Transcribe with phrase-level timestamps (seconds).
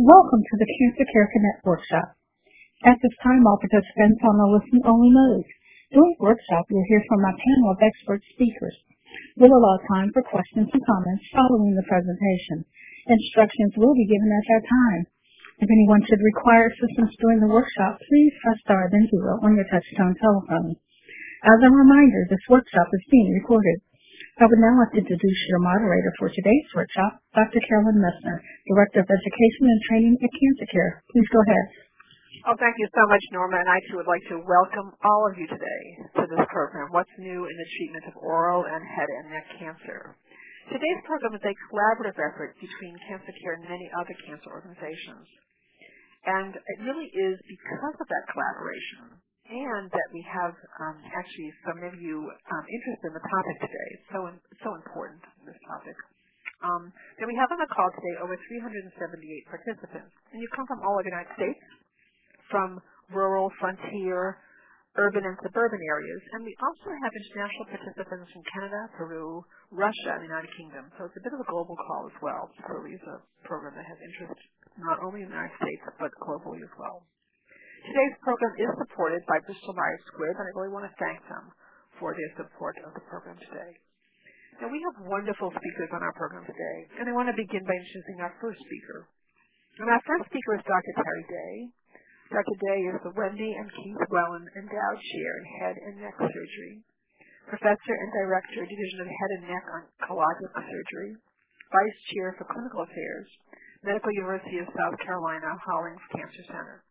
[0.00, 2.16] Welcome to the Cancer Care Connect workshop.
[2.88, 5.44] At this time, all participants are on a listen-only mode.
[5.92, 8.80] During the workshop, you'll hear from a panel of expert speakers.
[9.36, 12.64] We'll allow time for questions and comments following the presentation.
[13.12, 15.02] Instructions will be given at that time.
[15.60, 19.68] If anyone should require assistance during the workshop, please press star then zero on your
[19.68, 20.80] touchtone telephone.
[21.44, 23.84] As a reminder, this workshop is being recorded.
[24.40, 27.60] I would now like to introduce your moderator for today's workshop, Dr.
[27.60, 28.40] Carolyn Messner,
[28.72, 31.04] Director of Education and Training at Cancer Care.
[31.12, 31.66] Please go ahead.
[32.48, 35.36] Oh, thank you so much, Norma, and I too would like to welcome all of
[35.36, 35.82] you today
[36.16, 40.16] to this program, What's New in the Treatment of Oral and Head and Neck Cancer.
[40.72, 45.28] Today's program is a collaborative effort between Cancer Care and many other cancer organizations.
[46.24, 51.82] And it really is because of that collaboration and that we have um, actually some
[51.82, 53.88] of you um, interested in the topic today.
[53.98, 54.20] It's so
[54.62, 55.98] so important this topic.
[56.62, 58.94] Um, that we have on the call today over 378
[59.50, 61.62] participants, and you come from all over the United States,
[62.52, 62.78] from
[63.10, 64.38] rural, frontier,
[65.00, 69.40] urban, and suburban areas, and we also have international participants from Canada, Peru,
[69.72, 70.92] Russia, and the United Kingdom.
[71.00, 72.52] So it's a bit of a global call as well.
[72.68, 74.38] So It's a program that has interest
[74.78, 77.02] not only in the United States but globally as well.
[77.80, 81.48] Today's program is supported by Bristol Myers Squibb, and I really want to thank them
[81.96, 83.72] for their support of the program today.
[84.60, 87.72] Now, we have wonderful speakers on our program today, and I want to begin by
[87.72, 89.08] introducing our first speaker.
[89.80, 90.92] And our first speaker is Dr.
[91.00, 91.54] Terry Day.
[92.28, 92.56] Dr.
[92.60, 96.84] Day is the Wendy and Keith Wellin Endowed Chair in Head and Neck Surgery,
[97.48, 101.16] Professor and Director, Division of Head and Neck Oncologic Surgery,
[101.72, 103.28] Vice Chair for Clinical Affairs,
[103.88, 106.84] Medical University of South Carolina Hollings Cancer Center.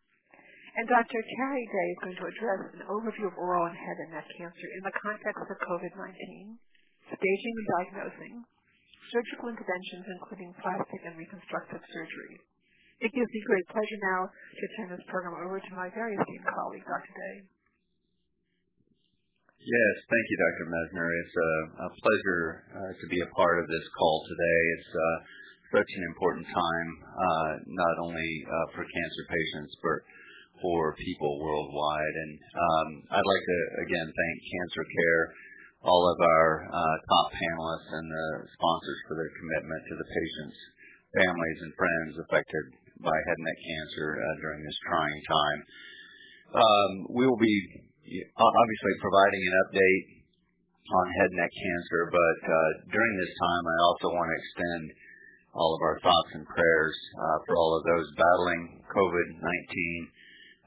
[0.78, 1.18] And Dr.
[1.18, 4.68] Terry Day is going to address an overview of oral and head and neck cancer
[4.78, 6.54] in the context of COVID-19,
[7.10, 8.34] staging and diagnosing,
[9.10, 12.38] surgical interventions including plastic and reconstructive surgery.
[13.02, 16.46] It gives me great pleasure now to turn this program over to my very esteemed
[16.46, 17.14] colleague, Dr.
[17.18, 17.36] Day.
[19.60, 20.66] Yes, thank you, Dr.
[20.72, 21.08] Messner.
[21.20, 21.52] It's a,
[21.84, 24.60] a pleasure uh, to be a part of this call today.
[24.78, 25.16] It's uh,
[25.80, 29.98] such an important time, uh, not only uh, for cancer patients, but
[30.62, 32.14] for people worldwide.
[32.14, 35.22] And um, I'd like to again thank Cancer Care,
[35.84, 40.58] all of our uh, top panelists, and the sponsors for their commitment to the patients,
[41.16, 42.64] families, and friends affected
[43.00, 45.60] by head and neck cancer uh, during this trying time.
[46.50, 47.56] Um, we will be
[48.36, 50.06] obviously providing an update
[50.90, 54.84] on head and neck cancer, but uh, during this time, I also want to extend
[55.54, 56.96] all of our thoughts and prayers
[57.46, 60.20] for all of those battling COVID-19 uh,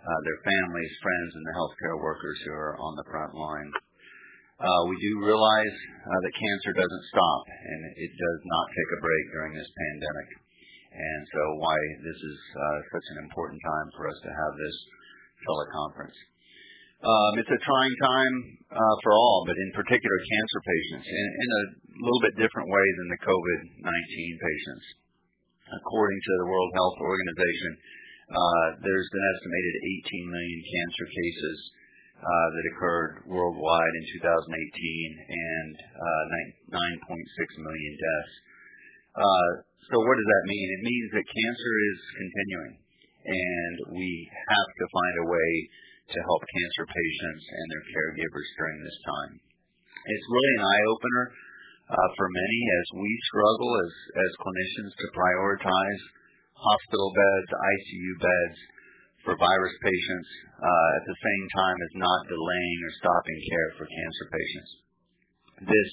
[0.03, 3.71] their families, friends, and the healthcare workers who are on the front line.
[4.59, 9.03] Uh, we do realize uh, that cancer doesn't stop, and it does not take a
[9.03, 10.29] break during this pandemic.
[10.93, 14.77] And so, why this is uh, such an important time for us to have this
[15.41, 16.19] teleconference.
[17.03, 18.35] Um, it's a trying time
[18.71, 21.63] uh, for all, but in particular cancer patients, in, in a
[21.99, 24.85] little bit different way than the COVID-19 patients.
[25.83, 28.02] According to the World Health Organization, uh,
[28.81, 29.73] there's an estimated
[30.09, 31.57] 18 million cancer cases
[32.23, 36.23] uh, that occurred worldwide in 2018 and uh,
[36.71, 38.33] 9.6 million deaths.
[39.91, 40.67] So what does that mean?
[40.79, 42.73] It means that cancer is continuing,
[43.27, 45.51] and we have to find a way
[46.15, 49.33] to help cancer patients and their caregivers during this time.
[49.37, 51.23] It's really an eye-opener
[51.91, 56.03] for many as we struggle as clinicians to prioritize
[56.57, 58.57] hospital beds, ICU beds
[59.23, 63.85] for virus patients, uh, at the same time as not delaying or stopping care for
[63.87, 64.71] cancer patients.
[65.63, 65.91] This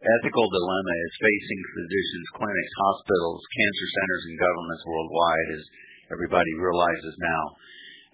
[0.00, 5.64] ethical dilemma is facing physicians, clinics, hospitals, cancer centers, and governments worldwide, as
[6.12, 7.44] everybody realizes now.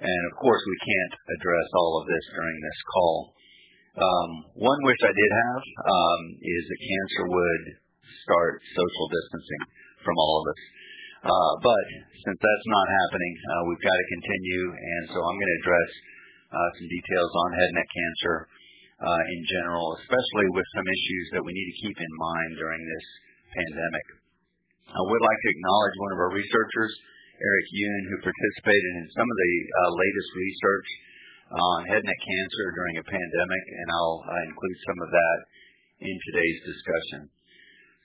[0.03, 3.19] And of course, we can't address all of this during this call.
[3.93, 7.65] Um, one wish I did have um, is that cancer would
[8.27, 9.62] start social distancing
[10.03, 10.60] from all of us.
[11.22, 11.84] Uh, but
[12.19, 15.91] since that's not happening, uh, we've got to continue, and so I'm going to address
[16.51, 18.36] uh, some details on head and neck cancer
[19.03, 23.07] in general, especially with some issues that we need to keep in mind during this
[23.51, 24.07] pandemic.
[24.95, 26.92] I would like to acknowledge one of our researchers,
[27.34, 29.54] Eric Yoon, who participated in some of the
[29.98, 30.89] latest research
[31.51, 35.39] on head and neck cancer during a pandemic, and I'll include some of that
[36.03, 37.30] in today's discussion.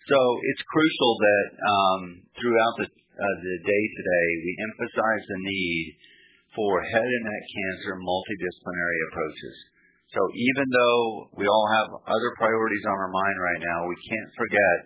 [0.09, 2.01] So it's crucial that um,
[2.41, 5.85] throughout the uh, the day today, we emphasize the need
[6.53, 9.55] for head and neck cancer multidisciplinary approaches.
[10.13, 11.01] So even though
[11.35, 14.77] we all have other priorities on our mind right now, we can't forget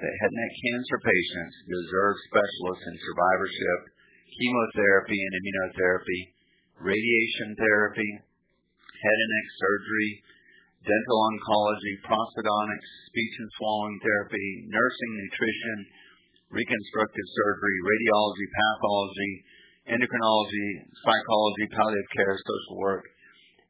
[0.00, 3.80] that head and neck cancer patients deserve specialists in survivorship
[4.36, 6.20] chemotherapy and immunotherapy,
[6.82, 10.10] radiation therapy, head and neck surgery,
[10.84, 15.78] dental oncology, prosthodontics, speech and swallowing therapy, nursing, nutrition,
[16.50, 19.32] reconstructive surgery, radiology, pathology,
[19.90, 20.68] endocrinology,
[21.02, 23.04] psychology, palliative care, social work,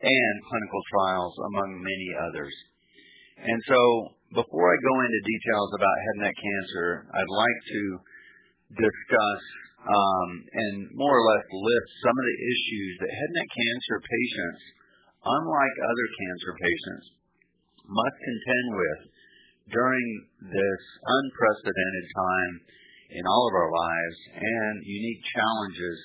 [0.01, 2.55] and clinical trials, among many others.
[3.37, 3.81] And so,
[4.33, 7.83] before I go into details about head and neck cancer, I'd like to
[8.81, 9.43] discuss
[9.87, 13.97] um, and more or less list some of the issues that head and neck cancer
[14.03, 14.63] patients,
[15.23, 17.07] unlike other cancer patients,
[17.87, 19.01] must contend with
[19.71, 20.07] during
[20.41, 22.55] this unprecedented time
[23.11, 25.99] in all of our lives and unique challenges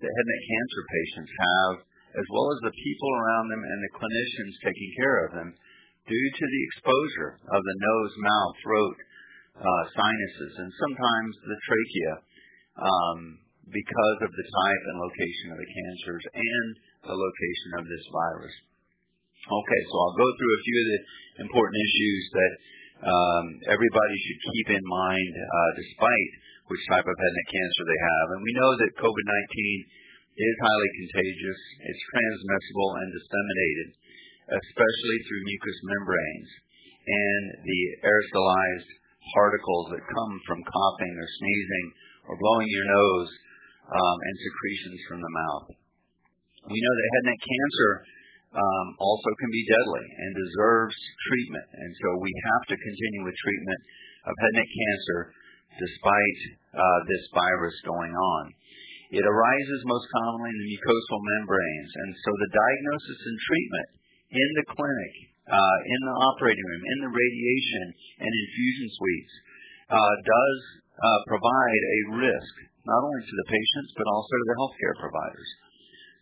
[0.00, 1.74] that head and neck cancer patients have,
[2.20, 5.50] as well as the people around them and the clinicians taking care of them,
[6.08, 8.98] due to the exposure of the nose, mouth, throat,
[9.60, 12.14] uh, sinuses, and sometimes the trachea,
[12.80, 13.18] um,
[13.68, 16.68] because of the type and location of the cancers and
[17.04, 18.54] the location of this virus.
[19.44, 21.00] Okay, so I'll go through a few of the
[21.44, 22.52] important issues that
[23.70, 26.30] everybody should keep in mind, uh, despite
[26.66, 28.26] which type of head and neck cancer they have.
[28.34, 29.54] And we know that COVID-19
[30.38, 31.60] is highly contagious.
[31.86, 33.88] It's transmissible and disseminated,
[34.54, 36.50] especially through mucous membranes
[37.08, 38.90] and the aerosolized
[39.32, 41.86] particles that come from coughing or sneezing
[42.28, 43.30] or blowing your nose
[43.88, 45.66] um, and secretions from the mouth.
[46.68, 48.17] We know that head and neck cancer um,
[48.98, 50.96] also can be deadly and deserves
[51.28, 53.80] treatment, and so we have to continue with treatment
[54.28, 55.20] of head and neck cancer
[55.78, 56.40] despite
[56.74, 58.42] uh, this virus going on.
[59.08, 63.88] It arises most commonly in the mucosal membranes, and so the diagnosis and treatment
[64.28, 65.14] in the clinic,
[65.48, 67.84] uh, in the operating room, in the radiation
[68.20, 69.34] and infusion suites
[69.88, 70.58] uh, does
[71.00, 72.54] uh, provide a risk
[72.84, 75.48] not only to the patients but also to the healthcare providers.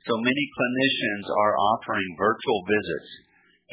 [0.07, 3.11] So many clinicians are offering virtual visits,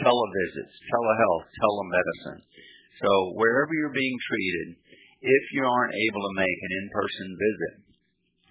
[0.02, 2.42] televisits, telehealth, telemedicine.
[3.02, 4.68] So wherever you're being treated,
[5.22, 7.74] if you aren't able to make an in-person visit,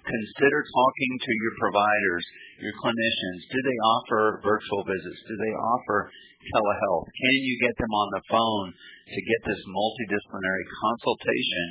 [0.07, 2.25] consider talking to your providers,
[2.63, 3.41] your clinicians.
[3.51, 5.21] Do they offer virtual visits?
[5.27, 6.11] Do they offer
[6.55, 7.07] telehealth?
[7.11, 8.69] Can you get them on the phone
[9.11, 11.67] to get this multidisciplinary consultation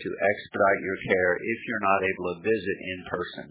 [0.00, 3.46] to expedite your care if you're not able to visit in person.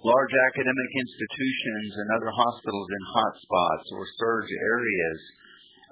[0.00, 5.20] Large academic institutions and other hospitals in hotspots or surge areas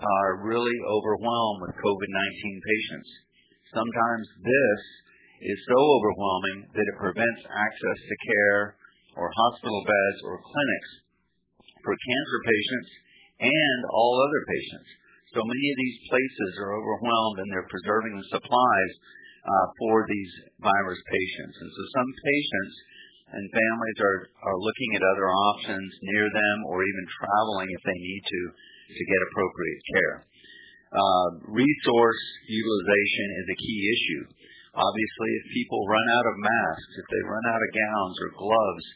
[0.01, 3.11] are really overwhelmed with COVID-19 patients.
[3.69, 4.81] Sometimes this
[5.45, 8.81] is so overwhelming that it prevents access to care
[9.21, 10.91] or hospital beds or clinics
[11.85, 12.91] for cancer patients
[13.45, 14.89] and all other patients.
[15.37, 18.93] So many of these places are overwhelmed and they're preserving supplies
[19.45, 20.33] uh, for these
[20.65, 21.57] virus patients.
[21.61, 22.75] And so some patients
[23.29, 27.99] and families are, are looking at other options near them or even traveling if they
[27.99, 28.43] need to
[28.89, 30.17] to get appropriate care.
[30.89, 34.23] Uh, resource utilization is a key issue.
[34.73, 38.87] Obviously, if people run out of masks, if they run out of gowns or gloves,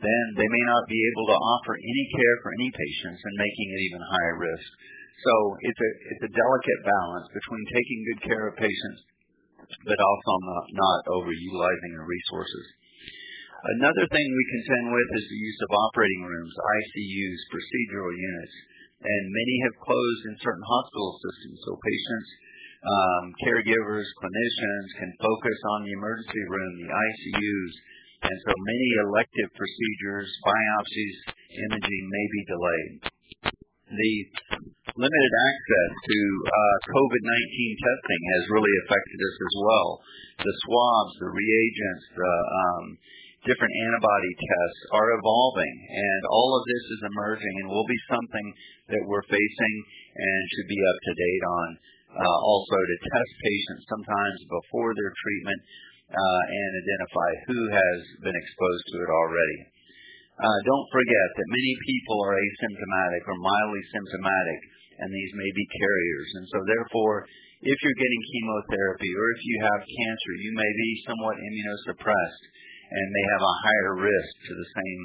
[0.00, 3.68] then they may not be able to offer any care for any patients and making
[3.68, 4.68] it even higher risk.
[5.20, 5.32] So
[5.68, 9.00] it's a it's a delicate balance between taking good care of patients
[9.64, 12.66] but also not, not overutilizing the resources.
[13.64, 18.56] Another thing we contend with is the use of operating rooms, ICUs, procedural units,
[19.00, 21.64] and many have closed in certain hospital systems.
[21.64, 22.28] So patients,
[22.84, 27.72] um, caregivers, clinicians can focus on the emergency room, the ICUs,
[28.28, 31.16] and so many elective procedures, biopsies,
[31.56, 32.94] imaging may be delayed.
[33.96, 34.14] The
[34.92, 36.18] limited access to
[36.52, 39.88] uh, COVID-19 testing has really affected us as well.
[40.44, 42.84] The swabs, the reagents, the um,
[43.44, 48.46] different antibody tests are evolving, and all of this is emerging and will be something
[48.92, 49.76] that we're facing
[50.16, 51.68] and should be up to date on.
[52.14, 55.60] Uh, also, to test patients sometimes before their treatment
[56.14, 59.58] uh, and identify who has been exposed to it already.
[60.34, 64.60] Uh, don't forget that many people are asymptomatic or mildly symptomatic
[64.98, 66.28] and these may be carriers.
[66.38, 67.26] And so therefore,
[67.64, 72.44] if you're getting chemotherapy or if you have cancer, you may be somewhat immunosuppressed
[72.90, 75.00] and may have a higher risk to the same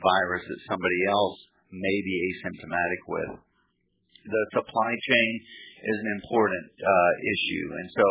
[0.00, 1.38] virus that somebody else
[1.72, 3.32] may be asymptomatic with.
[4.28, 5.30] The supply chain
[5.84, 8.06] is an important uh, issue, and so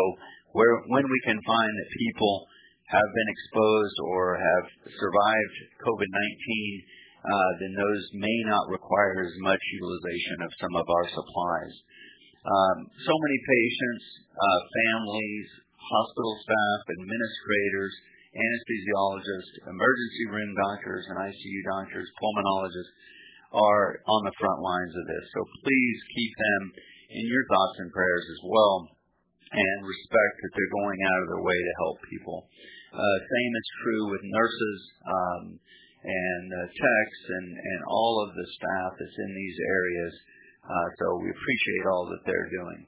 [0.53, 2.47] where when we can find that people
[2.87, 6.87] have been exposed or have survived COVID-19
[7.27, 11.73] uh, then those may not require as much utilization of some of our supplies.
[12.47, 17.93] Um, so many patients, uh, families, hospital staff, administrators,
[18.37, 22.93] anesthesiologists, emergency room doctors, and ICU doctors, pulmonologists
[23.53, 25.25] are on the front lines of this.
[25.33, 26.63] So please keep them
[27.17, 28.75] in your thoughts and prayers as well
[29.47, 32.37] and respect that they're going out of their way to help people.
[32.91, 35.43] Uh, same is true with nurses um,
[36.03, 40.13] and uh, techs and, and all of the staff that's in these areas.
[40.67, 42.81] Uh, so we appreciate all that they're doing.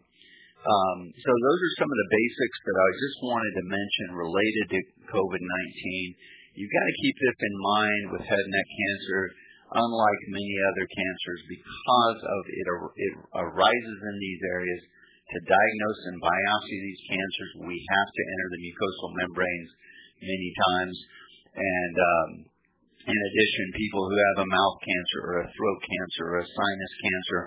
[0.59, 4.65] Um, so those are some of the basics that I just wanted to mention related
[4.75, 5.79] to COVID-19.
[6.59, 9.21] You've got to keep this in mind with head and neck cancer,
[9.79, 12.67] unlike many other cancers, because of it,
[13.39, 14.81] arises in these areas.
[15.29, 19.71] To diagnose and biopsy these cancers, we have to enter the mucosal membranes
[20.19, 20.95] many times.
[21.55, 22.29] And um,
[23.07, 26.93] in addition, people who have a mouth cancer or a throat cancer or a sinus
[26.99, 27.41] cancer,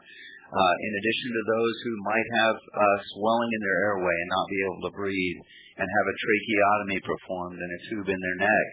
[0.53, 4.61] in addition to those who might have uh, swelling in their airway and not be
[4.69, 5.41] able to breathe
[5.81, 8.67] and have a tracheotomy performed and a tube in their neck,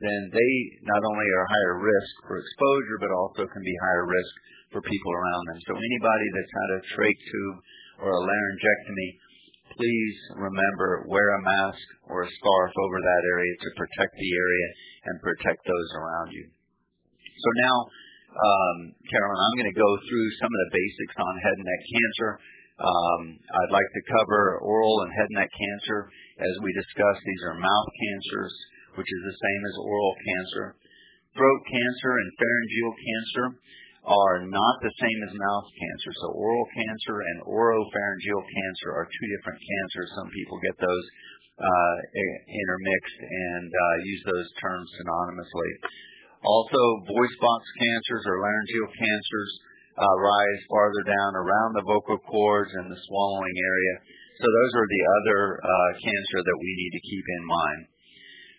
[0.00, 0.52] then they
[0.88, 4.34] not only are higher risk for exposure, but also can be higher risk
[4.72, 5.60] for people around them.
[5.68, 7.58] So anybody that's had a trach tube
[8.06, 9.10] or a laryngectomy,
[9.76, 14.68] please remember wear a mask or a scarf over that area to protect the area
[15.12, 16.46] and protect those around you.
[17.36, 17.76] So now
[18.38, 22.30] Carolyn, I'm going to go through some of the basics on head and neck cancer.
[22.78, 26.06] Um, I'd like to cover oral and head and neck cancer.
[26.38, 28.54] As we discussed, these are mouth cancers,
[28.94, 30.64] which is the same as oral cancer.
[31.34, 33.46] Throat cancer and pharyngeal cancer
[34.06, 36.10] are not the same as mouth cancer.
[36.22, 40.14] So oral cancer and oropharyngeal cancer are two different cancers.
[40.14, 41.06] Some people get those
[41.58, 41.96] uh,
[42.46, 45.70] intermixed and uh, use those terms synonymously.
[46.48, 49.50] Also, voice box cancers or laryngeal cancers
[50.00, 53.94] uh, rise farther down around the vocal cords and the swallowing area.
[54.40, 57.82] So those are the other uh, cancer that we need to keep in mind.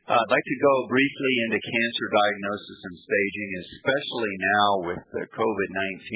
[0.05, 5.25] Uh, I'd like to go briefly into cancer diagnosis and staging, especially now with the
[5.33, 6.13] COVID-19.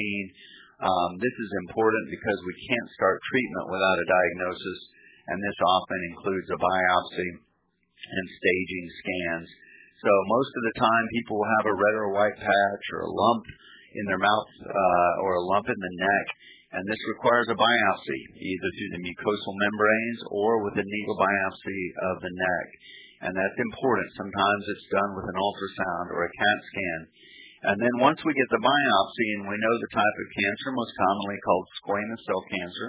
[0.84, 4.80] Um, this is important because we can't start treatment without a diagnosis,
[5.30, 7.30] and this often includes a biopsy
[8.04, 9.48] and staging scans.
[10.04, 13.14] So most of the time, people will have a red or white patch or a
[13.16, 13.44] lump
[13.96, 16.26] in their mouth uh, or a lump in the neck,
[16.76, 21.82] and this requires a biopsy, either through the mucosal membranes or with a needle biopsy
[22.12, 22.66] of the neck.
[23.24, 24.20] And that's important.
[24.20, 27.00] Sometimes it's done with an ultrasound or a CAT scan.
[27.72, 30.92] And then once we get the biopsy and we know the type of cancer, most
[31.00, 32.88] commonly called squamous cell cancer,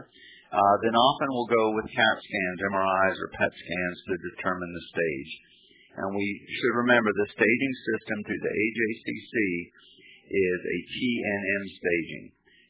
[0.52, 4.86] uh, then often we'll go with CAT scans, MRIs, or PET scans to determine the
[4.92, 5.32] stage.
[5.96, 9.36] And we should remember the staging system through the AJCC
[10.28, 12.26] is a TNM staging.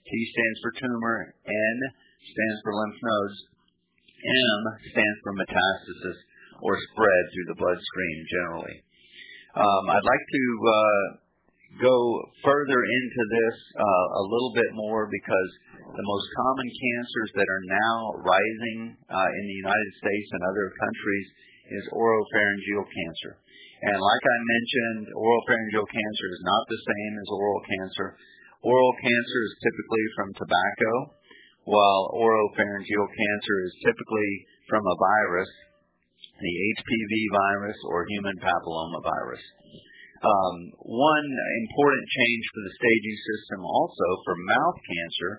[0.05, 1.77] T stands for tumor, N
[2.21, 3.37] stands for lymph nodes,
[4.21, 4.61] M
[4.93, 6.19] stands for metastasis
[6.61, 8.77] or spread through the bloodstream generally.
[9.55, 11.05] Um, I'd like to uh,
[11.81, 11.95] go
[12.43, 15.49] further into this uh, a little bit more because
[15.81, 18.79] the most common cancers that are now rising
[19.09, 21.27] uh, in the United States and other countries
[21.71, 23.41] is oropharyngeal cancer.
[23.85, 28.07] And like I mentioned, oropharyngeal cancer is not the same as oral cancer.
[28.65, 30.91] Oral cancer is typically from tobacco,
[31.69, 34.31] while oropharyngeal cancer is typically
[34.69, 35.51] from a virus,
[36.41, 39.43] the HPV virus or human papilloma virus.
[40.25, 41.29] Um, one
[41.67, 45.31] important change for the staging system also for mouth cancer,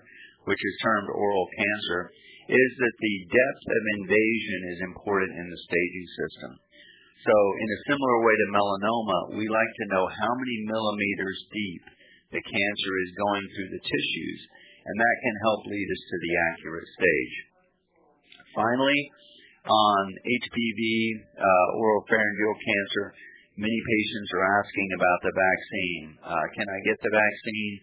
[0.47, 1.99] which is termed oral cancer,
[2.47, 6.51] is that the depth of invasion is important in the staging system.
[7.27, 11.83] So in a similar way to melanoma, we like to know how many millimeters deep
[12.31, 14.39] the cancer is going through the tissues,
[14.87, 17.35] and that can help lead us to the accurate stage.
[18.55, 19.01] Finally,
[19.67, 20.81] on HPV,
[21.35, 23.05] uh, oropharyngeal cancer,
[23.59, 26.05] many patients are asking about the vaccine.
[26.23, 27.75] Uh, can I get the vaccine?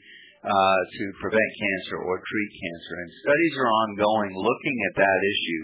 [0.45, 2.95] Uh, to prevent cancer or treat cancer.
[3.01, 5.63] And studies are ongoing looking at that issue.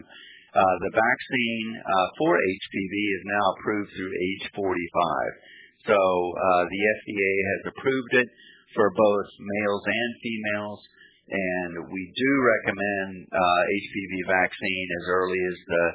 [0.57, 5.85] Uh, the vaccine uh, for HPV is now approved through age 45.
[5.85, 8.29] So the FDA has approved it
[8.73, 10.81] for both males and females,
[11.29, 15.87] and we do recommend HPV vaccine as early as the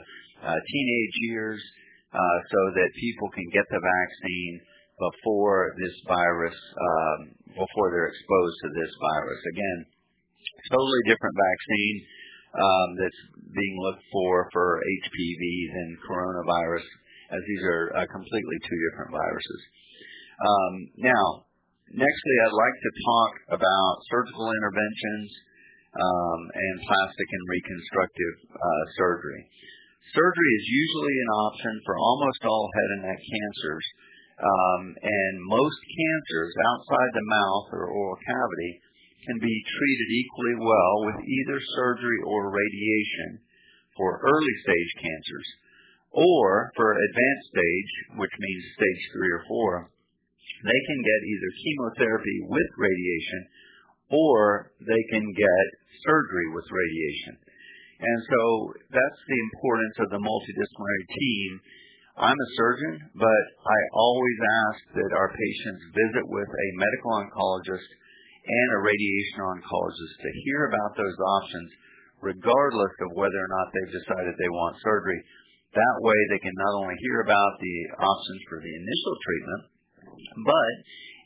[0.62, 1.62] teenage years
[2.14, 4.62] so that people can get the vaccine
[4.96, 7.20] before this virus um,
[7.52, 9.42] before they're exposed to this virus.
[9.52, 9.80] Again,
[10.72, 11.98] totally different vaccine
[12.56, 13.22] um, that's
[13.52, 15.44] being looked for for HPV
[15.76, 16.86] than coronavirus,
[17.36, 19.62] as these are uh, completely two different viruses.
[20.36, 21.26] Um, now,
[21.92, 25.30] nextly, I'd like to talk about surgical interventions
[25.96, 29.42] um, and plastic and reconstructive uh, surgery.
[30.12, 33.86] Surgery is usually an option for almost all head and neck cancers,
[34.36, 38.72] Um, and most cancers outside the mouth or oral cavity
[39.24, 43.40] can be treated equally well with either surgery or radiation
[43.96, 45.50] for early stage cancers,
[46.12, 49.72] or for advanced stage, which means stage three or four,
[50.64, 53.42] they can get either chemotherapy with radiation
[54.12, 55.66] or they can get
[56.06, 57.36] surgery with radiation.
[58.00, 58.42] And so
[58.92, 61.50] that's the importance of the multidisciplinary team.
[62.16, 67.90] I'm a surgeon, but I always ask that our patients visit with a medical oncologist
[68.40, 71.70] and a radiation oncologist to hear about those options,
[72.24, 75.20] regardless of whether or not they've decided they want surgery.
[75.76, 79.62] That way, they can not only hear about the options for the initial treatment,
[80.40, 80.74] but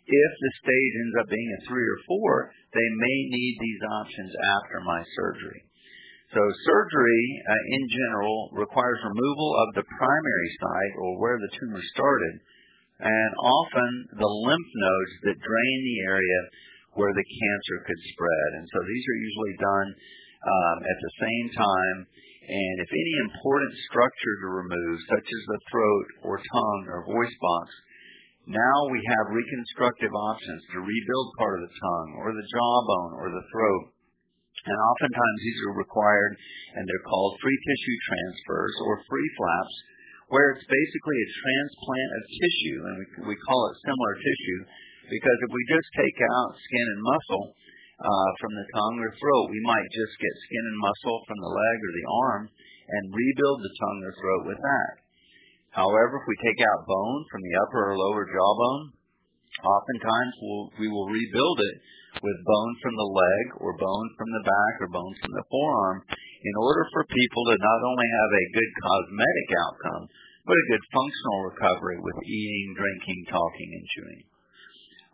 [0.09, 4.33] if the stage ends up being a three or four, they may need these options
[4.57, 5.68] after my surgery.
[6.29, 11.81] So surgery, uh, in general, requires removal of the primary site or where the tumor
[11.89, 12.35] started,
[13.01, 16.41] and often the lymph nodes that drain the area
[16.93, 18.49] where the cancer could spread.
[18.61, 19.89] And so these are usually done
[20.45, 21.97] um, at the same time.
[22.49, 27.37] And if any important structure to remove, such as the throat or tongue or voice
[27.41, 27.65] box,
[28.49, 33.29] now we have reconstructive options to rebuild part of the tongue or the jawbone or
[33.29, 33.85] the throat.
[34.59, 36.33] And oftentimes these are required
[36.75, 39.75] and they're called free tissue transfers or free flaps,
[40.29, 44.61] where it's basically a transplant of tissue, and we, we call it similar tissue
[45.09, 47.45] because if we just take out skin and muscle
[47.99, 51.51] uh, from the tongue or throat, we might just get skin and muscle from the
[51.51, 54.91] leg or the arm and rebuild the tongue or throat with that.
[55.73, 58.85] However, if we take out bone from the upper or lower jawbone,
[59.65, 61.77] oftentimes we'll, we will rebuild it
[62.19, 66.03] with bone from the leg or bone from the back or bone from the forearm
[66.09, 70.03] in order for people to not only have a good cosmetic outcome,
[70.47, 74.23] but a good functional recovery with eating, drinking, talking, and chewing.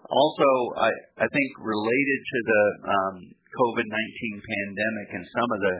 [0.06, 0.50] Also,
[0.80, 0.90] I,
[1.26, 3.16] I think related to the um,
[3.58, 3.90] COVID-19
[4.38, 5.76] pandemic and some of the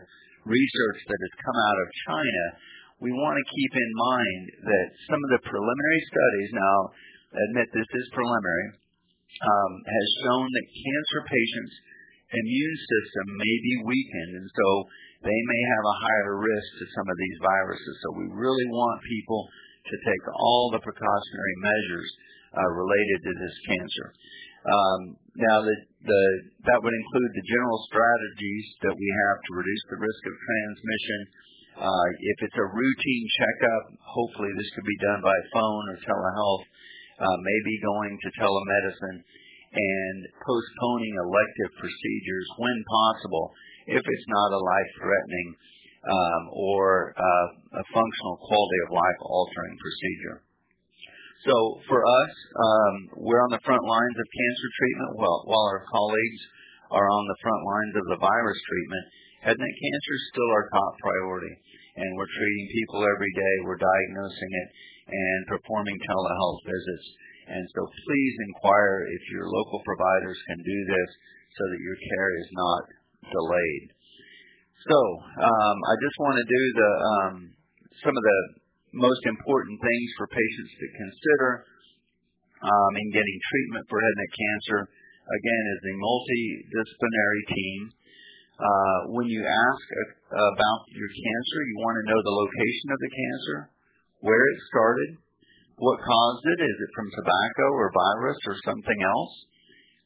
[0.50, 2.44] research that has come out of China,
[3.06, 6.78] we want to keep in mind that some of the preliminary studies, now
[7.50, 8.68] admit this is preliminary,
[9.42, 11.78] has shown that cancer patients'
[12.32, 14.68] immune system may be weakened, and so
[15.24, 17.96] they may have a higher risk to some of these viruses.
[18.04, 19.42] So we really want people
[19.92, 22.10] to take all the precautionary measures
[22.58, 24.08] uh, related to this cancer.
[24.66, 25.00] Um,
[25.38, 25.76] now, the,
[26.10, 26.22] the,
[26.74, 31.20] that would include the general strategies that we have to reduce the risk of transmission
[31.76, 36.66] uh, if it's a routine checkup, hopefully this could be done by phone or telehealth,
[37.20, 39.20] maybe going to telemedicine
[39.76, 43.52] and postponing elective procedures when possible
[43.88, 45.50] if it's not a life-threatening
[46.06, 47.48] um, or uh,
[47.82, 50.38] a functional quality of life altering procedure.
[51.44, 55.84] So for us, um, we're on the front lines of cancer treatment while, while our
[55.92, 56.42] colleagues
[56.90, 59.06] are on the front lines of the virus treatment.
[59.44, 61.54] Head and neck cancer is still our top priority
[61.96, 63.54] and we're treating people every day.
[63.64, 64.70] We're diagnosing it
[65.08, 67.08] and performing telehealth visits.
[67.46, 71.10] And so please inquire if your local providers can do this
[71.56, 72.84] so that your care is not
[73.32, 73.88] delayed.
[74.86, 74.98] So
[75.40, 77.36] um, I just want to do the um,
[78.04, 78.40] some of the
[78.94, 81.50] most important things for patients to consider
[82.62, 84.80] um, in getting treatment for head and neck cancer.
[85.26, 87.95] Again, is a multidisciplinary team
[89.12, 89.86] when you ask
[90.32, 93.58] about your cancer, you want to know the location of the cancer,
[94.24, 95.10] where it started,
[95.76, 96.60] what caused it.
[96.64, 99.36] Is it from tobacco or virus or something else?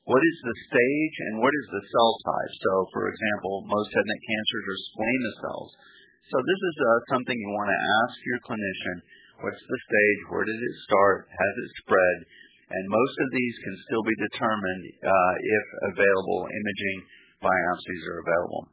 [0.10, 2.54] What is the stage and what is the cell type?
[2.66, 5.72] So, for example, most head and neck cancers are squamous cells.
[6.34, 8.98] So this is uh, something you want to ask your clinician.
[9.46, 10.22] What's the stage?
[10.34, 11.30] Where did it start?
[11.30, 12.18] Has it spread?
[12.70, 16.98] And most of these can still be determined uh, if available imaging
[17.40, 18.64] biopsies are available.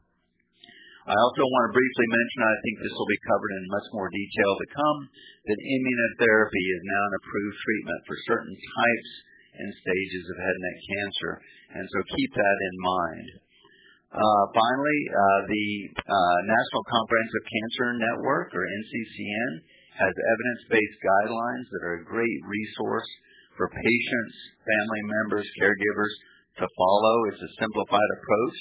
[1.07, 4.11] I also want to briefly mention, I think this will be covered in much more
[4.11, 4.99] detail to come,
[5.47, 9.11] that immunotherapy is now an approved treatment for certain types
[9.55, 11.31] and stages of head and neck cancer,
[11.79, 13.27] and so keep that in mind.
[14.07, 19.51] Uh, finally, uh, the uh, National Comprehensive Cancer Network, or NCCN,
[20.03, 23.07] has evidence-based guidelines that are a great resource
[23.55, 26.13] for patients, family members, caregivers
[26.57, 27.15] to follow.
[27.29, 28.57] It's a simplified approach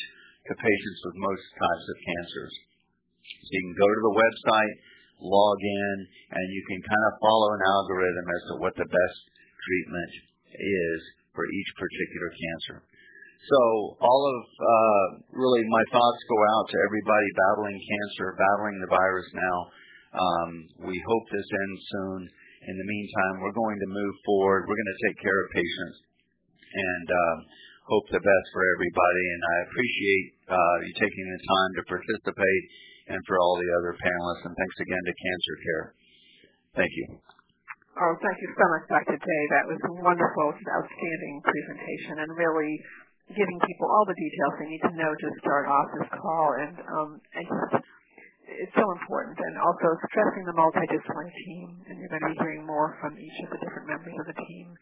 [0.49, 2.55] to patients with most types of cancers.
[3.25, 4.75] So you can go to the website,
[5.25, 5.97] log in,
[6.37, 9.21] and you can kind of follow an algorithm as to what the best
[9.65, 10.13] treatment
[10.55, 11.01] is
[11.35, 12.77] for each particular cancer.
[13.47, 13.61] So
[14.01, 19.29] all of uh, really my thoughts go out to everybody battling cancer, battling the virus
[19.35, 19.59] now.
[20.17, 20.51] Um,
[20.89, 22.21] we hope this ends soon.
[22.67, 24.67] In the meantime, we're going to move forward.
[24.67, 25.99] We're going to take care of patients
[26.77, 27.39] and um,
[27.87, 29.25] hope the best for everybody.
[29.31, 32.65] And I appreciate uh, you taking the time to participate
[33.15, 34.45] and for all the other panelists.
[34.47, 35.85] And thanks again to Cancer Care.
[36.83, 37.07] Thank you.
[37.97, 39.17] Oh, thank you so much, Dr.
[39.17, 39.43] Day.
[39.57, 40.53] That was wonderful.
[40.53, 42.77] An outstanding presentation and really
[43.33, 46.47] giving people all the details they need to know to start off this call.
[46.61, 47.49] And, um, and
[48.61, 49.41] it's so important.
[49.41, 51.69] And also stressing the multidisciplinary team.
[51.89, 54.39] And you're going to be hearing more from each of the different members of the
[54.45, 54.77] team.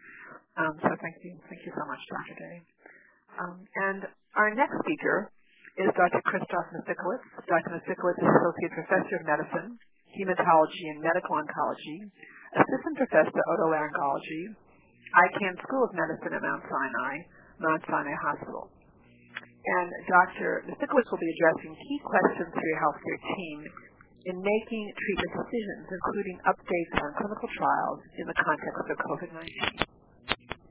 [0.54, 1.34] Um, so thank you.
[1.50, 2.36] Thank you so much, Dr.
[2.38, 2.56] Day.
[3.42, 3.58] Um,
[3.90, 4.00] and
[4.38, 5.34] our next speaker
[5.82, 6.22] is Dr.
[6.30, 7.26] Christoph Misiukiewicz.
[7.50, 7.70] Dr.
[7.74, 9.74] Misiukiewicz is Associate Professor of Medicine,
[10.14, 12.06] Hematology and Medical Oncology,
[12.54, 14.54] Assistant Professor of Otolaryngology,
[15.26, 17.14] Icahn School of Medicine at Mount Sinai,
[17.58, 18.70] Mount Sinai Hospital.
[18.70, 20.70] And Dr.
[20.70, 23.58] Misiukiewicz will be addressing key questions for your healthcare team
[24.30, 29.83] in making treatment decisions, including updates on clinical trials in the context of COVID-19.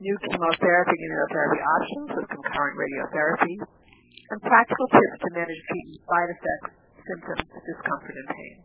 [0.02, 6.30] New chemotherapy and immunotherapy options with concurrent radiotherapy, and practical tips to manage treatment side
[6.34, 6.70] effects,
[7.06, 8.56] symptoms, discomfort, and pain.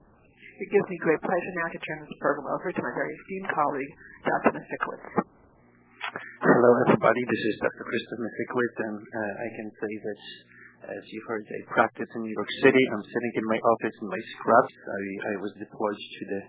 [0.60, 3.50] It gives me great pleasure now to turn this program over to my very esteemed
[3.54, 3.94] colleague,
[4.28, 4.60] Dr.
[4.60, 5.06] Misiukiewicz.
[6.42, 7.22] Hello, everybody.
[7.30, 7.86] This is Dr.
[7.86, 10.20] Christoph Misiukiewicz, and uh, I can say that,
[10.98, 12.84] as you heard, I practice in New York City.
[12.92, 14.76] I'm sitting in my office in my scrubs.
[14.76, 16.42] I, I was deployed to the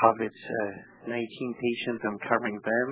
[0.00, 2.00] COVID-19 patients.
[2.06, 2.88] I'm covering them.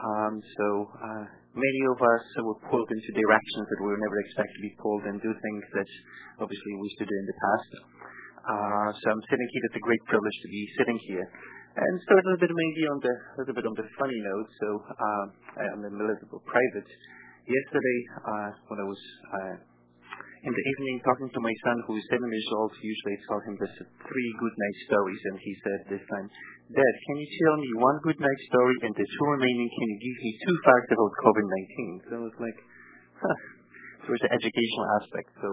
[0.00, 4.56] Um, so uh, many of us were pulled into directions that we would never expected
[4.56, 5.90] to be pulled and do things that
[6.40, 7.70] obviously we used to do in the past.
[8.40, 9.64] Uh, so I'm sitting here.
[9.68, 11.26] It's a great privilege to be sitting here.
[11.70, 14.48] And start a little bit maybe on the a little bit on the funny note.
[14.58, 14.68] So
[15.60, 16.88] I'm a little private.
[17.46, 19.02] Yesterday, uh, when I was
[19.36, 19.54] uh,
[20.40, 23.40] in the evening talking to my son, who is seven years old, usually I tell
[23.44, 26.26] him this three good night stories, and he said this time,
[26.70, 29.98] Dad, can you tell me one good night story, and the two remaining, can you
[29.98, 31.66] give me two facts about COVID-19?
[32.06, 32.58] So I was like,
[33.26, 33.38] huh.
[34.06, 35.28] There's an educational aspect.
[35.38, 35.48] So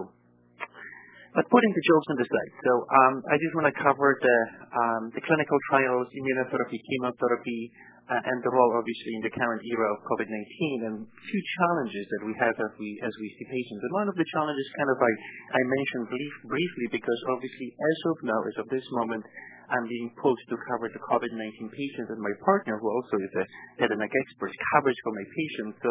[1.36, 4.38] but putting the jokes on the side, so um, I just want to cover the
[4.74, 7.60] um, the clinical trials, immunotherapy, chemotherapy,
[8.08, 12.22] uh, and the role, obviously, in the current era of COVID-19, and few challenges that
[12.24, 13.82] we have as we as we see patients.
[13.86, 15.12] And one of the challenges, kind of, I
[15.52, 19.22] I mentioned brief, briefly because obviously, as of now, as of this moment,
[19.68, 23.44] I'm being pulled to cover the COVID-19 patients, and my partner, who also is a
[23.84, 25.76] head and neck expert, covers for my patients.
[25.84, 25.90] So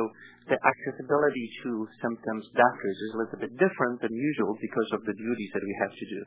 [0.50, 1.70] the accessibility to
[2.02, 5.74] symptoms doctors is a little bit different than usual because of the duties that we
[5.86, 6.22] have to do.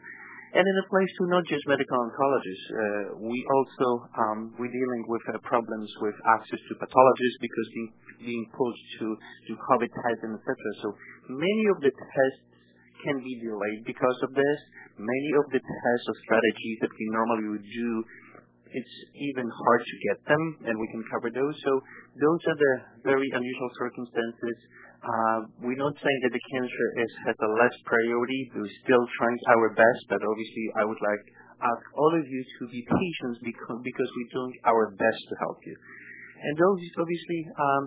[0.50, 2.66] And it applies to not just medical oncologists.
[2.74, 7.90] Uh, we also um, we're dealing with uh, problems with access to pathologists because being,
[8.18, 9.06] being pulled to
[9.46, 10.50] do COVID testing, etc.
[10.82, 10.88] So
[11.30, 12.49] many of the tests
[13.04, 14.58] can be delayed because of this.
[14.96, 17.90] Many of the tests or strategies that we normally would do,
[18.70, 21.56] it's even hard to get them, and we can cover those.
[21.64, 21.72] So
[22.20, 24.56] those are the very unusual circumstances.
[25.00, 28.40] Uh, we're not saying that the cancer is has a less priority.
[28.52, 31.24] We're still trying our best, but obviously I would like
[31.60, 35.60] ask all of you to be patient because, because we're doing our best to help
[35.64, 35.76] you.
[36.40, 37.84] And those obviously um,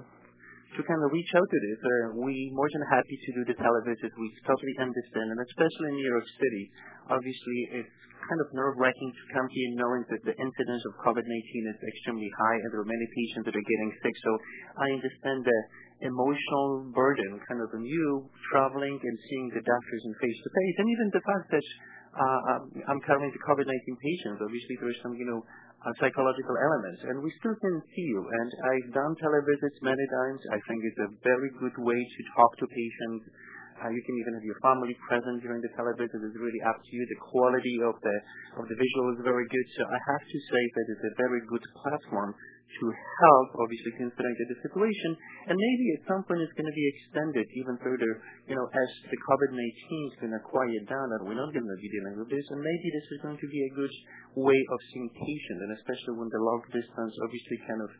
[0.73, 1.79] to kind of reach out to this.
[1.81, 4.13] Uh, we more than happy to do the televisits.
[4.17, 6.63] We totally understand, and especially in New York City,
[7.09, 11.27] obviously it's kind of nerve-wracking to come here knowing that the incidence of COVID-19
[11.75, 14.15] is extremely high, and there are many patients that are getting sick.
[14.23, 14.31] So
[14.79, 15.59] I understand the
[16.07, 21.07] emotional burden kind of on you traveling and seeing the doctors in face-to-face, and even
[21.11, 21.67] the fact that
[22.13, 22.61] uh,
[22.93, 24.37] I'm covering the COVID-19 patients.
[24.37, 28.21] Obviously, there is some, you know, uh, psychological elements, and we still can see you.
[28.23, 30.39] And I've done televisits many times.
[30.55, 33.27] I think it's a very good way to talk to patients.
[33.83, 36.07] Uh, you can even have your family present during the televisit.
[36.07, 37.03] It's really up to you.
[37.03, 38.15] The quality of the
[38.61, 39.67] of the visual is very good.
[39.75, 42.31] So I have to say that it's a very good platform
[42.79, 45.11] to help, obviously considering the situation,
[45.49, 48.11] and maybe at some point it's going to be extended even further,
[48.49, 49.61] you know, as the COVID-19
[50.09, 52.59] is going to quiet down and we're not going to be dealing with this, and
[52.59, 53.93] maybe this is going to be a good
[54.41, 57.91] way of seeing patients, and especially when the long distance obviously kind of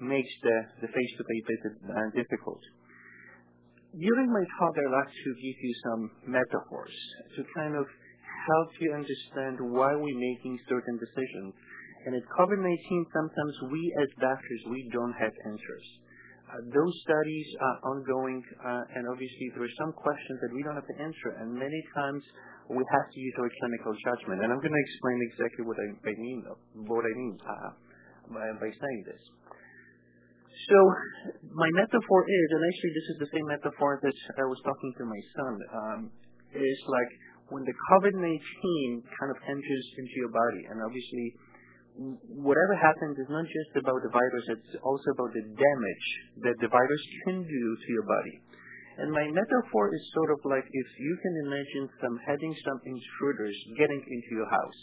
[0.00, 0.56] makes the,
[0.88, 2.62] face-to-face visit uh, difficult.
[3.90, 6.94] During my talk, I'd like to give you some metaphors
[7.36, 7.84] to kind of
[8.46, 11.52] help you understand why we're making certain decisions
[12.06, 15.86] and in COVID-19, sometimes we as doctors, we don't have answers.
[16.50, 20.74] Uh, those studies are ongoing, uh, and obviously there are some questions that we don't
[20.74, 22.24] have to answer, and many times
[22.66, 24.42] we have to use our clinical judgment.
[24.42, 26.40] And I'm going to explain exactly what I, I mean,
[26.90, 27.70] what I mean uh,
[28.34, 29.22] by, by saying this.
[30.50, 30.78] So
[31.54, 35.04] my metaphor is, and actually this is the same metaphor that I was talking to
[35.06, 36.00] my son, um,
[36.50, 37.10] is like
[37.54, 38.34] when the COVID-19
[39.06, 41.26] kind of enters into your body, and obviously
[42.40, 46.08] whatever happens is not just about the virus, it's also about the damage
[46.46, 48.36] that the virus can do to your body.
[49.00, 53.56] And my metaphor is sort of like if you can imagine some having some intruders
[53.80, 54.80] getting into your house.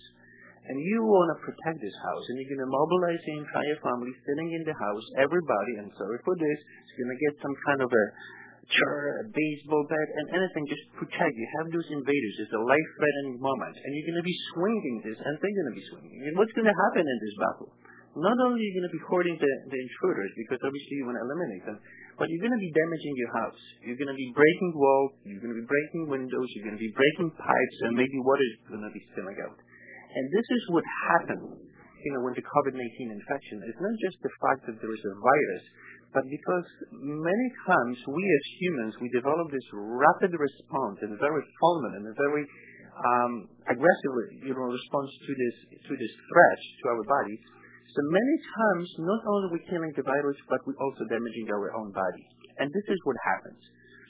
[0.68, 4.12] And you want to protect this house, and you're going to mobilize the entire family
[4.28, 7.82] sitting in the house, everybody, and sorry for this, is going to get some kind
[7.88, 8.06] of a
[8.68, 11.34] chair, a baseball bat, and anything just protect.
[11.34, 12.36] You have those invaders.
[12.44, 15.78] It's a life-threatening moment, and you're going to be swinging this, and they're going to
[15.78, 16.20] be swinging.
[16.28, 17.70] And what's going to happen in this battle?
[18.18, 21.22] Not only are you going to be hurting the, the intruders, because obviously you want
[21.22, 21.78] to eliminate them,
[22.18, 23.62] but you're going to be damaging your house.
[23.86, 26.82] You're going to be breaking walls, you're going to be breaking windows, you're going to
[26.82, 29.60] be breaking pipes, and maybe water is going to be spilling out.
[29.62, 30.82] And this is what
[31.14, 33.62] happens, you know, when the COVID-19 infection.
[33.70, 35.64] It's not just the fact that there is a virus,
[36.16, 42.00] but because many times we as humans, we develop this rapid response and very fulminant
[42.00, 42.44] and a very
[42.98, 43.34] um,
[43.70, 47.36] aggressive you know, response to this, to this threat to our body.
[47.94, 51.72] So many times, not only are we killing the virus, but we're also damaging our
[51.78, 52.26] own body.
[52.60, 53.62] And this is what happens.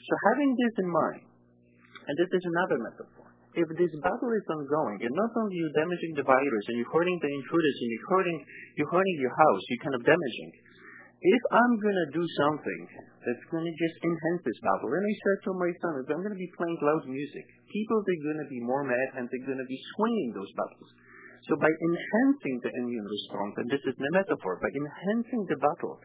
[0.08, 1.24] So having this in mind,
[2.08, 6.12] and this is another metaphor, if this battle is ongoing, and not only you're damaging
[6.16, 8.38] the virus and you're hurting the intruders and you're hurting,
[8.76, 10.50] you're hurting your house, you're kind of damaging,
[11.18, 12.82] if I'm going to do something
[13.26, 16.22] that's going to just enhance this battle, and I said to my son, if I'm
[16.22, 19.48] going to be playing loud music, people are going to be more mad and they're
[19.50, 20.90] going to be swinging those battles.
[21.50, 25.98] So by enhancing the immune response, and this is the metaphor, by enhancing the battle,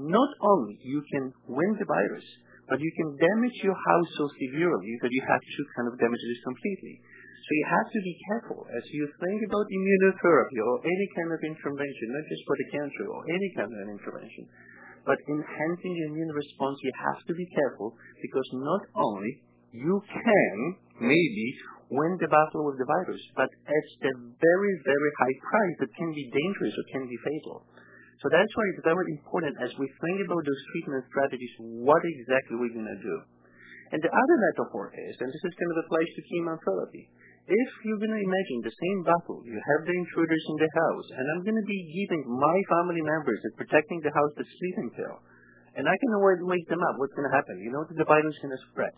[0.00, 2.24] not only you can win the virus,
[2.68, 6.24] but you can damage your house so severely that you have to kind of damage
[6.24, 7.04] this completely.
[7.44, 11.40] So you have to be careful as you think about immunotherapy or any kind of
[11.44, 14.48] intervention, not just for the cancer or any kind of intervention,
[15.04, 17.92] but enhancing the immune response, you have to be careful
[18.24, 19.44] because not only
[19.76, 20.56] you can
[21.04, 21.46] maybe
[21.92, 26.16] win the battle with the virus, but at a very, very high price that can
[26.16, 27.68] be dangerous or can be fatal.
[28.24, 32.56] So that's why it's very important as we think about those treatment strategies, what exactly
[32.56, 33.16] we're going to do.
[33.92, 37.04] And the other metaphor is, and this is kind of applies to chemotherapy,
[37.44, 41.08] if you're going to imagine the same battle, you have the intruders in the house,
[41.12, 44.88] and I'm going to be giving my family members and protecting the house the sleeping
[44.96, 45.16] pill,
[45.76, 47.60] and I can avoid wake them up, what's going to happen?
[47.60, 48.96] You know the virus is going to spread.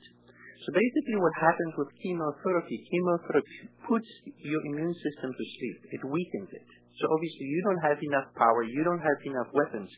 [0.62, 4.09] So basically what happens with chemotherapy, chemotherapy puts
[4.40, 5.78] your immune system to sleep.
[5.98, 6.68] It weakens it.
[7.02, 9.90] So obviously you don't have enough power, you don't have enough weapons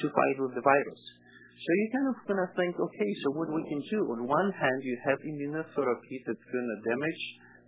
[0.00, 1.02] to fight with the virus.
[1.58, 3.98] So you're kind of going to think, okay, so what we can do?
[4.14, 7.22] On one hand, you have immunotherapy that's going to damage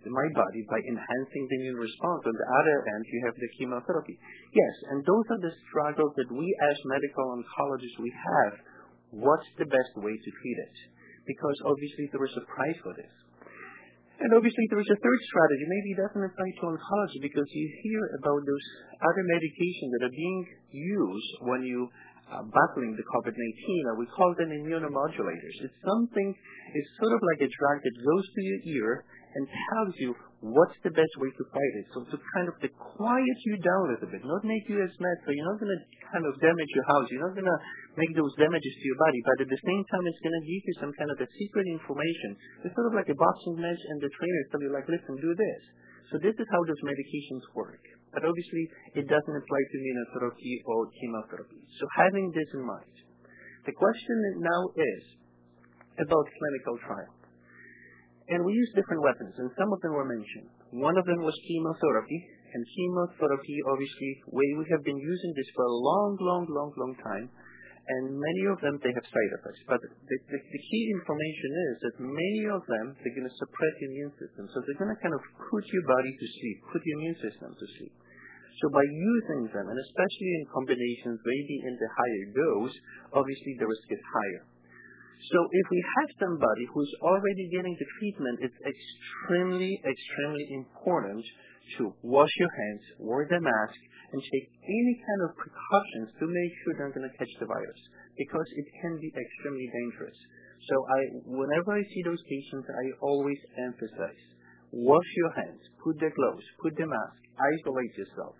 [0.09, 2.21] my body by enhancing the immune response.
[2.25, 4.17] On the other end, you have the chemotherapy.
[4.49, 8.53] Yes, and those are the struggles that we as medical oncologists we have.
[9.13, 10.77] What's the best way to treat it?
[11.27, 13.13] Because obviously there is a price for this.
[14.21, 15.65] And obviously there is a third strategy.
[15.65, 18.65] Maybe it doesn't apply to oncology because you hear about those
[19.01, 21.89] other medications that are being used when you
[22.31, 25.55] uh, battling the COVID-19, and we call them immunomodulators.
[25.67, 28.91] It's something, it's sort of like a drug that goes to your ear
[29.35, 31.85] and tells you what's the best way to fight it.
[31.93, 34.91] So to kind of to quiet you down a little bit, not make you as
[34.97, 37.59] mad, so you're not going to kind of damage your house, you're not going to
[37.95, 40.63] make those damages to your body, but at the same time it's going to give
[40.65, 42.29] you some kind of a secret information.
[42.65, 45.31] It's sort of like a boxing match and the trainer tell you like, listen, do
[45.37, 45.61] this.
[46.09, 47.79] So this is how those medications work.
[48.11, 48.63] But obviously
[48.97, 51.63] it doesn't apply to immunotherapy or chemotherapy.
[51.79, 52.95] So having this in mind,
[53.63, 55.03] the question now is
[56.01, 57.20] about clinical trial.
[58.29, 60.49] And we use different weapons, and some of them were mentioned.
[60.77, 62.19] One of them was chemotherapy,
[62.53, 66.93] and chemotherapy, obviously, we, we have been using this for a long, long, long, long
[67.01, 67.27] time,
[67.81, 69.61] and many of them, they have side effects.
[69.65, 73.73] But the, the, the key information is that many of them, they're going to suppress
[73.81, 74.45] the immune system.
[74.53, 77.49] So they're going to kind of put your body to sleep, put your immune system
[77.51, 77.93] to sleep.
[78.61, 82.75] So by using them, and especially in combinations, maybe in the higher dose,
[83.17, 84.43] obviously the risk is higher.
[85.29, 91.21] So if we have somebody who's already getting the treatment, it's extremely, extremely important
[91.77, 93.79] to wash your hands, wear the mask,
[94.11, 97.45] and take any kind of precautions to make sure they're not going to catch the
[97.45, 97.81] virus
[98.17, 100.17] because it can be extremely dangerous.
[100.67, 100.75] So
[101.29, 104.23] whenever I see those patients, I always emphasize,
[104.73, 108.35] wash your hands, put the gloves, put the mask, isolate yourself.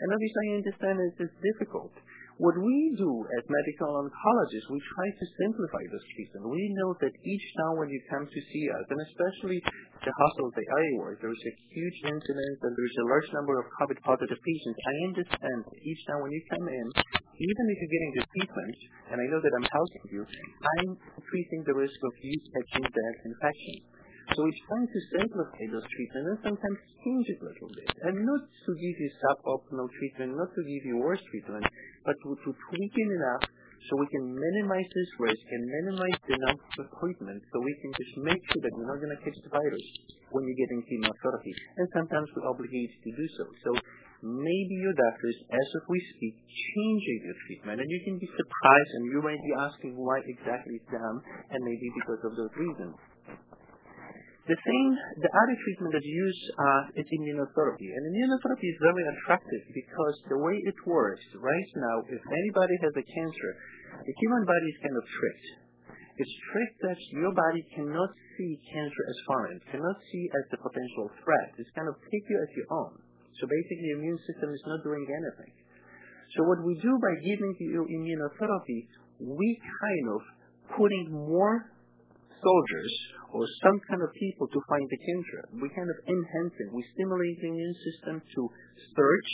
[0.00, 1.92] And obviously I understand it's difficult.
[2.40, 6.48] What we do as medical oncologists, we try to simplify this treatment.
[6.48, 9.60] We know that each time when you come to see us, and especially
[10.00, 13.68] the hospital that I work, there's a huge incidence and there's a large number of
[13.76, 14.78] COVID positive patients.
[14.80, 16.86] I understand each time when you come in,
[17.44, 18.76] even if you're getting the treatment,
[19.12, 23.14] and I know that I'm helping you, I'm increasing the risk of you catching that
[23.20, 23.99] infection.
[24.30, 27.90] So we're trying to simplify those treatments and sometimes change it a little bit.
[28.06, 31.66] And not to give you suboptimal treatment, not to give you worse treatment,
[32.06, 33.42] but to, tweak it enough
[33.90, 37.90] so we can minimize this risk and minimize the number of appointments so we can
[37.98, 39.86] just make sure that you're not going to catch the virus
[40.30, 41.52] when you're getting chemotherapy.
[41.82, 43.44] And sometimes we're obligated to do so.
[43.66, 43.70] So
[44.22, 47.82] maybe your doctors, as of we speak, changing your treatment.
[47.82, 51.18] And you can be surprised and you might be asking why exactly it's done
[51.50, 52.94] and maybe because of those reasons.
[54.50, 54.90] The same,
[55.22, 57.86] the other treatment that's used uh, is immunotherapy.
[57.86, 62.90] And immunotherapy is very attractive because the way it works right now, if anybody has
[62.98, 63.50] a cancer,
[64.02, 65.48] the human body is kind of tricked.
[66.18, 71.06] It's tricked that your body cannot see cancer as foreign, cannot see as a potential
[71.22, 71.54] threat.
[71.54, 72.98] It's kind of take you as your own.
[73.38, 75.54] So basically, the immune system is not doing anything.
[76.34, 78.80] So what we do by giving you immunotherapy,
[79.22, 80.20] we kind of
[80.74, 81.70] putting more
[82.42, 82.92] soldiers
[83.32, 85.40] or some kind of people to find the cancer.
[85.62, 86.68] We kind of enhance it.
[86.74, 88.40] We stimulate the immune system to
[88.96, 89.30] search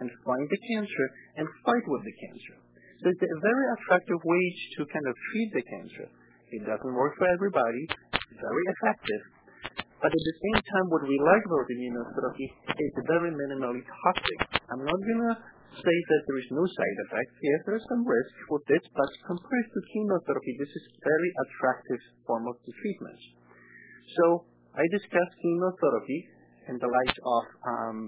[0.00, 1.06] and find the cancer
[1.40, 2.56] and fight with the cancer.
[3.00, 4.44] So it's a very attractive way
[4.76, 6.06] to kind of treat the cancer.
[6.52, 7.82] It doesn't work for everybody.
[8.12, 9.22] It's very effective.
[10.00, 14.40] But at the same time, what we like about immunotherapy is very minimally toxic.
[14.72, 15.34] I'm not going to
[15.78, 17.34] say that there is no side effects.
[17.38, 21.30] Yes, there is some risk with this, but compared to chemotherapy, this is a very
[21.46, 23.20] attractive form of the treatment.
[24.18, 26.20] So I discussed chemotherapy
[26.68, 27.98] in the light of um,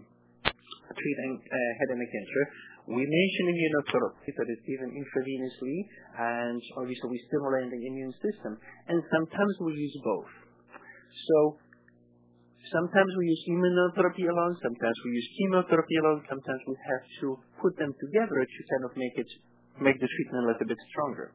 [0.90, 2.44] treating uh, head and neck cancer.
[2.90, 5.76] We mentioned immunotherapy that is given intravenously,
[6.18, 8.58] and obviously we stimulate the immune system,
[8.90, 10.30] and sometimes we use both.
[11.14, 11.61] So
[12.70, 17.26] sometimes we use immunotherapy alone, sometimes we use chemotherapy alone, sometimes we have to
[17.58, 19.30] put them together to kind of make it
[19.80, 21.32] make the treatment a little bit stronger.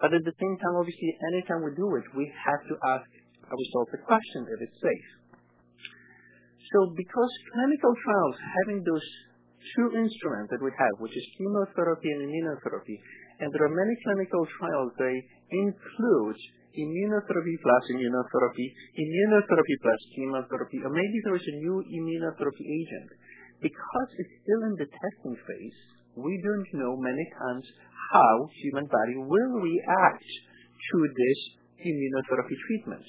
[0.00, 3.08] But at the same time, obviously, anytime we do it, we have to ask
[3.46, 5.08] ourselves the question if it's safe.
[6.72, 9.06] So because clinical trials having those
[9.76, 12.98] two instruments that we have, which is chemotherapy and immunotherapy,
[13.40, 15.16] and there are many clinical trials, they
[15.54, 16.38] include
[16.74, 18.66] immunotherapy plus immunotherapy,
[18.98, 23.10] immunotherapy plus chemotherapy, or maybe there is a new immunotherapy agent.
[23.62, 25.78] Because it's still in the testing phase,
[26.18, 27.66] we don't know many times
[28.12, 31.40] how human body will react to this
[31.82, 33.06] immunotherapy treatment.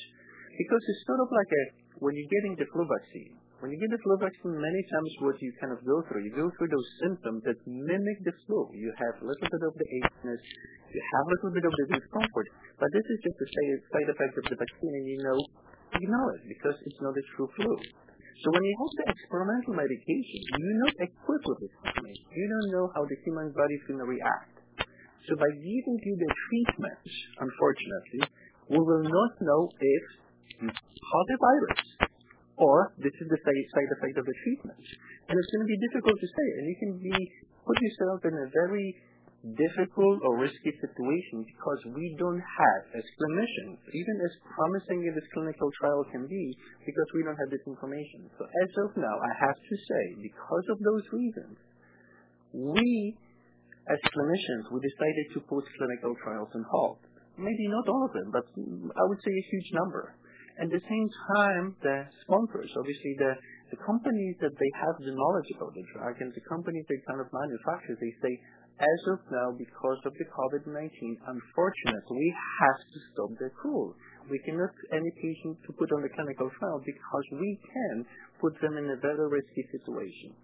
[0.58, 1.63] Because it's sort of like a,
[1.99, 5.41] when you're getting the flu vaccine, when you get the flu vaccine, many times what
[5.41, 8.69] you kind of go through, you go through those symptoms that mimic the flu.
[8.78, 10.38] You have a little bit of the achiness,
[10.93, 12.45] you have a little bit of the discomfort,
[12.78, 13.47] but this is just a
[13.89, 15.39] side effect of the vaccine, and you know,
[15.97, 17.73] ignore it because it's not a true flu.
[18.45, 22.25] So when you have the experimental medication, you're not equipped with this information.
[22.38, 24.62] You don't know how the human body is going to react.
[25.25, 27.01] So by giving you the treatment,
[27.41, 28.30] unfortunately,
[28.69, 30.04] we will not know if
[30.62, 32.13] you caught the virus
[32.58, 34.86] or this is the side effect of the treatment.
[35.28, 37.18] And it's going to be difficult to say, and you can be
[37.65, 38.88] put yourself in a very
[39.54, 45.30] difficult or risky situation because we don't have, as clinicians, even as promising as this
[45.38, 46.46] clinical trial can be,
[46.82, 48.26] because we don't have this information.
[48.41, 51.56] So as of now, I have to say, because of those reasons,
[52.58, 53.13] we,
[53.86, 57.06] as clinicians, we decided to put clinical trials on hold.
[57.38, 60.15] Maybe not all of them, but I would say a huge number.
[60.56, 63.36] At the same time, the sponsors, obviously the,
[63.76, 67.20] the companies that they have the knowledge about the drug and the companies that kind
[67.20, 68.34] of manufacture, they say,
[68.80, 70.91] as of now, because of the COVID-19,
[71.28, 73.96] unfortunately, we have to stop the accrual.
[74.28, 78.06] We cannot any patient to put on the clinical trial because we can
[78.39, 80.36] put them in a very risky situation.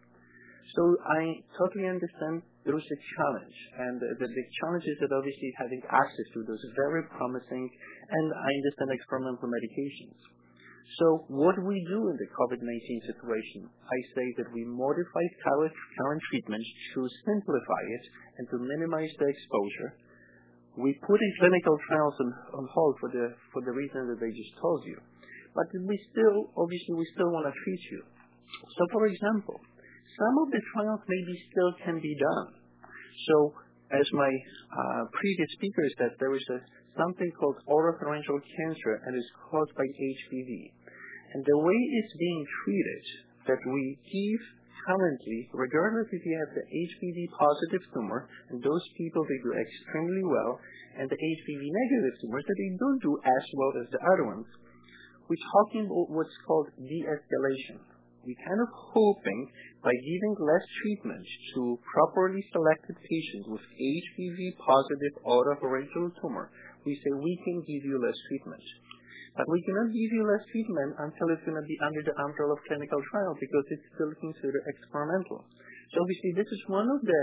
[0.75, 5.51] So I totally understand there is a challenge, and the, the challenge is that obviously
[5.60, 10.15] having access to those very promising, and I understand experimental medications.
[10.99, 16.21] So what do we do in the COVID-19 situation, I say that we modify current,
[16.31, 18.05] treatments to simplify it
[18.39, 19.91] and to minimize the exposure.
[20.75, 24.99] We put in clinical trials on, hold for the reason that they just told you,
[25.55, 28.01] but we still obviously we still want to treat you.
[28.75, 29.59] So for example,
[30.18, 32.47] some of the trials maybe still can be done.
[33.28, 33.36] So
[33.91, 36.59] as my uh, previous speaker said, there is a,
[36.97, 40.51] something called oropharyngeal cancer and it's caused by HPV.
[41.34, 43.05] And the way it's being treated,
[43.47, 44.41] that we give
[44.86, 50.26] currently, regardless if you have the HPV positive tumor, and those people they do extremely
[50.26, 50.59] well,
[50.97, 54.47] and the HPV negative tumors that they don't do as well as the other ones,
[55.30, 57.80] we're talking about what's called de-escalation.
[58.22, 59.49] We're kind of hoping
[59.82, 61.26] by giving less treatment
[61.57, 66.53] to properly selected patients with HPV positive oropharyngeal tumor,
[66.86, 68.61] we say we can give you less treatment.
[69.34, 72.53] But we cannot give you less treatment until it's going to be under the umbrella
[72.53, 75.41] of clinical trial because it's still considered experimental.
[75.89, 77.22] So obviously this is one of the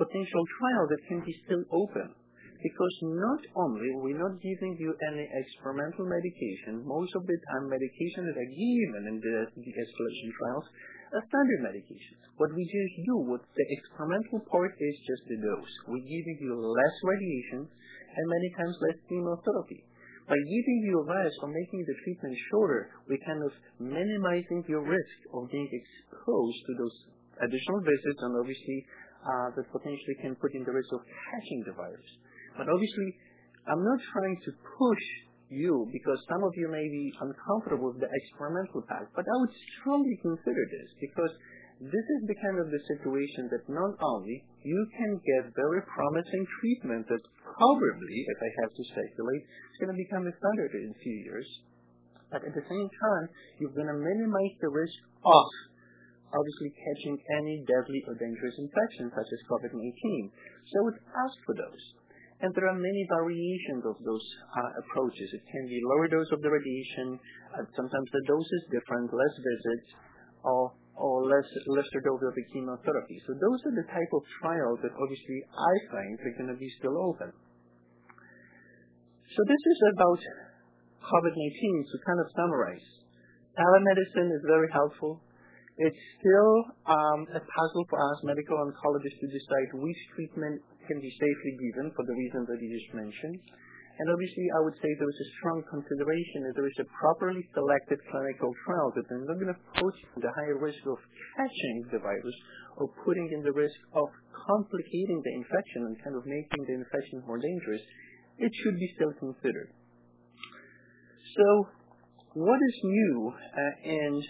[0.00, 2.14] potential trials that can be still open
[2.62, 8.26] because not only we're not giving you any experimental medication, most of the time medication
[8.26, 10.66] that are given in the de-escalation trials
[11.14, 12.20] are standard medications.
[12.36, 15.74] What we just do with the experimental part is just the dose.
[15.86, 19.86] We're giving you less radiation and many times less chemotherapy.
[20.28, 24.84] By giving you a virus or making the treatment shorter, we're kind of minimizing your
[24.84, 26.96] risk of being exposed to those
[27.48, 28.78] additional visits and obviously
[29.24, 32.10] uh, that potentially can put in the risk of catching the virus.
[32.58, 33.14] But obviously,
[33.70, 35.06] I'm not trying to push
[35.48, 39.54] you because some of you may be uncomfortable with the experimental path, but I would
[39.80, 41.32] strongly consider this because
[41.78, 46.42] this is the kind of the situation that not only you can get very promising
[46.58, 50.90] treatment that probably, if I have to speculate, is going to become the standard in
[50.90, 51.46] a few years,
[52.34, 53.24] but at the same time,
[53.62, 55.48] you're going to minimize the risk of
[56.34, 60.34] obviously catching any deadly or dangerous infection such as COVID-19.
[60.68, 61.84] So I would ask for those.
[62.38, 65.26] And there are many variations of those uh, approaches.
[65.34, 67.18] It can be lower dose of the radiation,
[67.74, 69.88] sometimes the dose is different, less visits,
[70.46, 73.22] or or less lesser dose of the chemotherapy.
[73.26, 76.70] So those are the type of trials that obviously I think are going to be
[76.78, 77.30] still open.
[79.30, 80.20] So this is about
[80.98, 82.88] COVID-19 to kind of summarize.
[83.54, 85.22] Telemedicine is very helpful.
[85.78, 86.54] It's still
[86.90, 90.58] um, a puzzle for us medical oncologists to decide which treatment
[90.88, 93.38] can be safely given for the reasons that you just mentioned.
[93.98, 97.42] And obviously, I would say there is a strong consideration that there is a properly
[97.50, 101.02] selected clinical trial that is not going to put the higher risk of
[101.34, 102.38] catching the virus
[102.78, 107.26] or putting in the risk of complicating the infection and kind of making the infection
[107.26, 107.82] more dangerous.
[108.38, 109.74] It should be still considered.
[111.34, 111.46] So,
[112.38, 114.22] what is new uh, in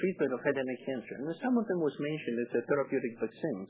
[0.00, 1.14] treatment of head and neck cancer?
[1.20, 3.68] And some of them was mentioned as a therapeutic vaccine.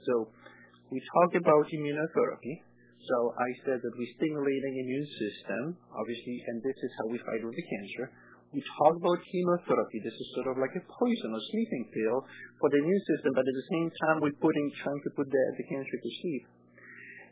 [0.90, 2.62] We talked about immunotherapy
[3.04, 7.44] so I said that we're stimulating immune system, obviously, and this is how we fight
[7.44, 8.08] with the cancer.
[8.56, 9.98] We talk about chemotherapy.
[10.00, 12.18] This is sort of like a poison or sleeping pill
[12.62, 15.42] for the immune system, but at the same time we're putting, trying to put the,
[15.58, 16.44] the cancer to sleep.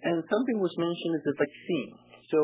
[0.03, 1.91] And something was mentioned as a vaccine.
[2.35, 2.39] So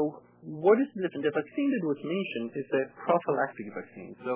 [0.46, 4.14] what is the, the vaccine that was mentioned is a prophylactic vaccine.
[4.24, 4.32] So,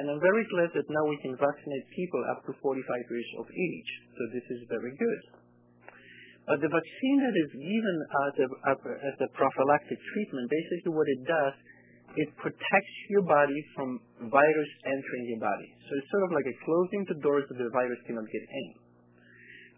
[0.00, 2.74] and I'm very glad that now we can vaccinate people up to 45
[3.12, 3.90] years of age.
[4.18, 5.41] So this is very good.
[6.42, 8.46] Uh, the vaccine that is given as a,
[9.06, 11.54] as a prophylactic treatment, basically what it does,
[12.18, 13.96] it protects your body from
[14.28, 15.70] virus entering your body.
[15.86, 18.68] So it's sort of like a closing the doors so the virus cannot get in.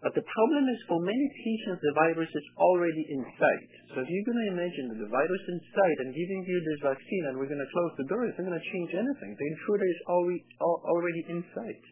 [0.03, 3.69] But the problem is for many patients, the virus is already inside.
[3.95, 6.79] So if you're going to imagine that the virus is inside and giving you this
[6.93, 9.31] vaccine and we're going to close the doors, it's not going to change anything.
[9.33, 11.83] The intruder is already, already inside.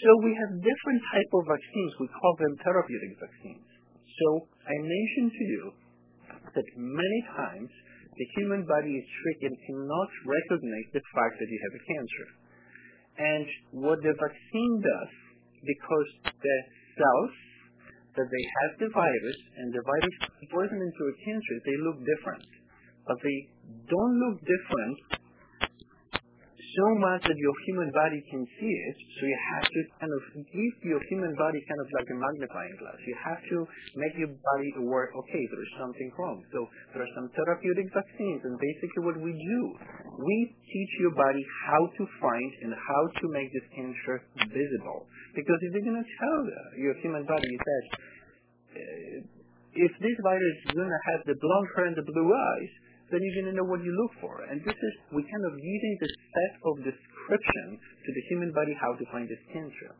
[0.00, 1.92] So we have different type of vaccines.
[2.00, 3.68] We call them therapeutic vaccines.
[4.00, 5.64] So I mentioned to you
[6.56, 7.68] that many times
[8.16, 12.26] the human body is tricked and cannot recognize the fact that you have a cancer.
[13.20, 13.46] And
[13.84, 15.12] what the vaccine does,
[15.68, 16.58] because the
[16.96, 17.34] cells
[18.16, 20.16] that they have the virus and the virus
[20.48, 22.48] poison into a cancer, they look different.
[23.04, 23.38] But they
[23.84, 25.19] don't look different
[26.76, 30.22] so much that your human body can see it, so you have to kind of
[30.46, 32.98] give your human body kind of like a magnifying glass.
[33.02, 33.56] You have to
[33.98, 36.38] make your body aware, okay, there is something wrong.
[36.54, 36.58] So
[36.94, 39.60] there are some therapeutic vaccines, and basically what we do,
[40.20, 40.36] we
[40.70, 44.16] teach your body how to find and how to make this cancer
[44.46, 45.10] visible.
[45.34, 46.40] Because if you're going to tell
[46.78, 47.86] your human body that
[48.70, 49.40] uh,
[49.74, 52.72] if this virus is going to have the blonde hair and the blue eyes,
[53.10, 54.46] then you're going to know what you look for.
[54.46, 58.74] And this is, we kind of giving this set of description to the human body
[58.78, 59.90] how to find this cancer.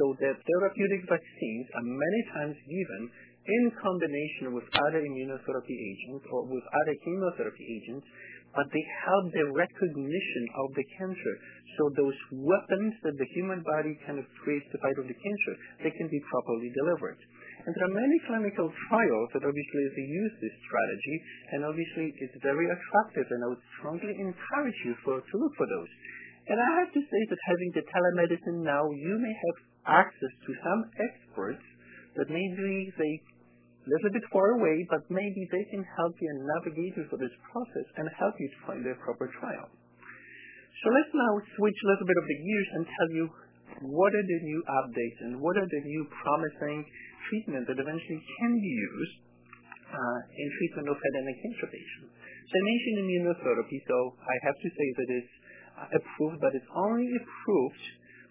[0.00, 3.02] So the therapeutic vaccines are many times given
[3.44, 8.06] in combination with other immunotherapy agents or with other chemotherapy agents,
[8.56, 11.34] but they help the recognition of the cancer.
[11.76, 15.52] So those weapons that the human body kind of creates to fight with the cancer,
[15.84, 17.18] they can be properly delivered.
[17.64, 21.16] And there are many clinical trials that obviously use this strategy,
[21.56, 25.92] and obviously it's very attractive, and I would strongly encourage you to look for those.
[26.44, 29.56] And I have to say that having the telemedicine now, you may have
[30.04, 31.64] access to some experts
[32.20, 33.12] that maybe they
[33.84, 37.20] a little bit far away, but maybe they can help you and navigate you through
[37.20, 39.68] this process and help you to find the proper trial.
[40.80, 43.24] So let's now switch a little bit of the gears and tell you
[43.92, 46.84] what are the new updates and what are the new promising
[47.30, 49.16] treatment that eventually can be used
[49.90, 52.12] uh, in treatment of head and neck cancer patients.
[52.54, 55.34] I mentioned immunotherapy, so I have to say that it's
[55.74, 57.84] uh, approved, but it's only approved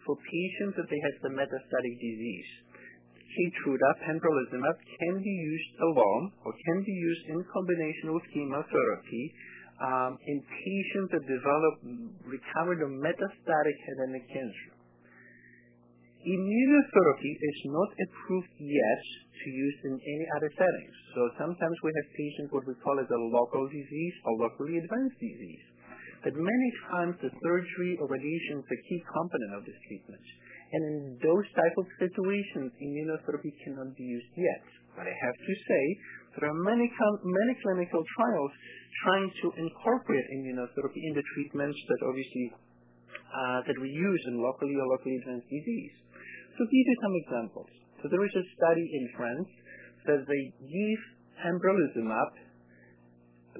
[0.05, 2.51] for patients that they have the metastatic disease.
[3.33, 9.25] Keytruda, pembrolizumab, can be used alone or can be used in combination with chemotherapy
[9.81, 11.73] um, in patients that develop
[12.29, 14.82] recovered or metastatic head and neck cancer.
[16.23, 19.03] Immunotherapy is not approved yet
[19.43, 20.95] to use in any other settings.
[21.11, 25.19] So sometimes we have patients what we call as a local disease or locally advanced
[25.19, 25.67] disease.
[26.23, 30.23] But many times the surgery or radiation is a key component of this treatment.
[30.71, 34.63] And in those type of situations, immunotherapy cannot be used yet.
[34.95, 35.83] But I have to say,
[36.39, 38.53] there are many, many clinical trials
[39.03, 42.47] trying to incorporate immunotherapy in the treatments that obviously
[43.11, 46.02] uh, that we use in locally or locally advanced disease.
[46.57, 47.71] So these are some examples.
[48.01, 49.49] So there is a study in France
[50.05, 51.01] that they give
[51.39, 52.31] pembrolizumab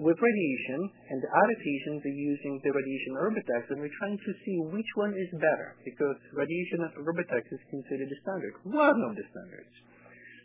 [0.02, 4.32] with radiation, and the other patients are using the radiation Erbitux, and we're trying to
[4.42, 9.26] see which one is better, because radiation Erbitux is considered the standard, one of the
[9.30, 9.74] standards.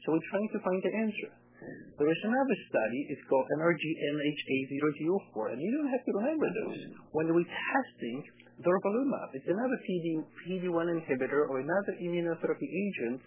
[0.04, 1.30] So we're trying to find the answer.
[1.58, 6.78] There is another study, it's called NRG-HN004, and you don't have to remember those.
[7.10, 8.22] When we're testing
[8.62, 13.18] durvalumab, it's another PD, PD-1 inhibitor or another immunotherapy agent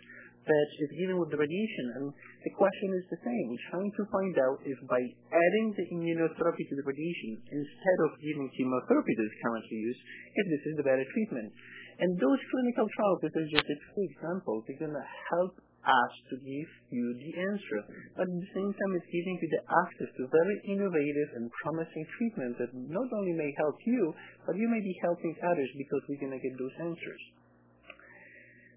[0.48, 1.86] that is given with the radiation.
[2.00, 2.06] And
[2.48, 3.46] the question is the same.
[3.52, 8.16] We're trying to find out if by adding the immunotherapy to the radiation instead of
[8.24, 10.02] giving chemotherapy that is currently used,
[10.40, 11.52] if this is the better treatment.
[12.00, 16.14] And those clinical trials, this is just a few examples, are going to help us
[16.30, 17.80] to give you the answer.
[18.14, 22.06] But at the same time, it's giving you the access to very innovative and promising
[22.18, 24.14] treatments that not only may help you,
[24.46, 27.22] but you may be helping others because we're going to get those answers.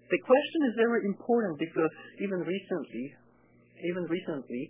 [0.05, 3.05] The question is very important because even recently,
[3.81, 4.63] even recently,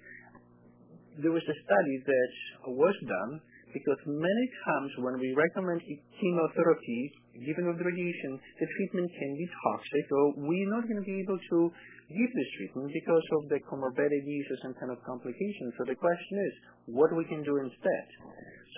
[1.19, 2.31] there was a study that
[2.71, 3.31] was done
[3.75, 7.01] because many times when we recommend chemotherapy
[7.43, 11.35] given with radiation, the treatment can be toxic or we're not going to be able
[11.35, 11.59] to
[12.07, 15.73] give this treatment because of the comorbidities or some kind of complications.
[15.75, 16.53] So the question is,
[16.93, 18.07] what we can do instead?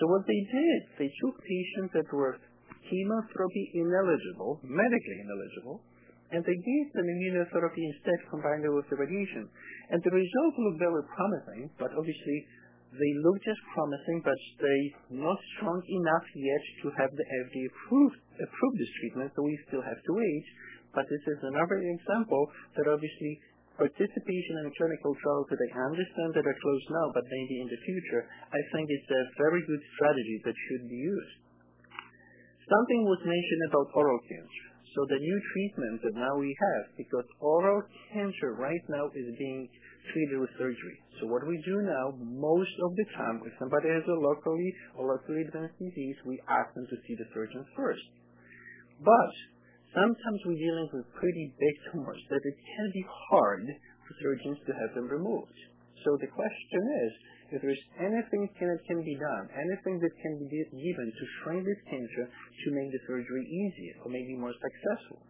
[0.00, 2.40] So what they did, they took patients that were
[2.88, 5.84] chemotherapy ineligible, medically ineligible,
[6.32, 9.48] and they gave them immunotherapy instead combined with the radiation.
[9.92, 12.38] And the results look very promising, but obviously
[12.88, 18.12] they look just promising, but they're not strong enough yet to have the FDA approve,
[18.40, 20.46] approve this treatment, so we still have to wait.
[20.96, 22.48] But this is another example
[22.80, 23.32] that obviously
[23.76, 27.80] participation in clinical trials that I understand that are closed now, but maybe in the
[27.84, 31.34] future, I think it's a very good strategy that should be used.
[32.66, 34.66] Something was mentioned about oral cancer.
[34.96, 39.68] So the new treatment that now we have, because oral cancer right now is being
[40.12, 40.98] treated with surgery.
[41.20, 45.12] So what we do now, most of the time, if somebody has a locally or
[45.12, 48.06] locally advanced disease, we ask them to see the surgeon first.
[49.02, 49.34] But
[49.94, 53.64] sometimes we're dealing with pretty big tumors that it can be hard
[54.06, 55.58] for surgeons to have them removed.
[56.06, 57.12] So the question is,
[57.48, 61.82] if there's anything that can be done, anything that can be given to shrink this
[61.88, 65.24] cancer to make the surgery easier or maybe more successful.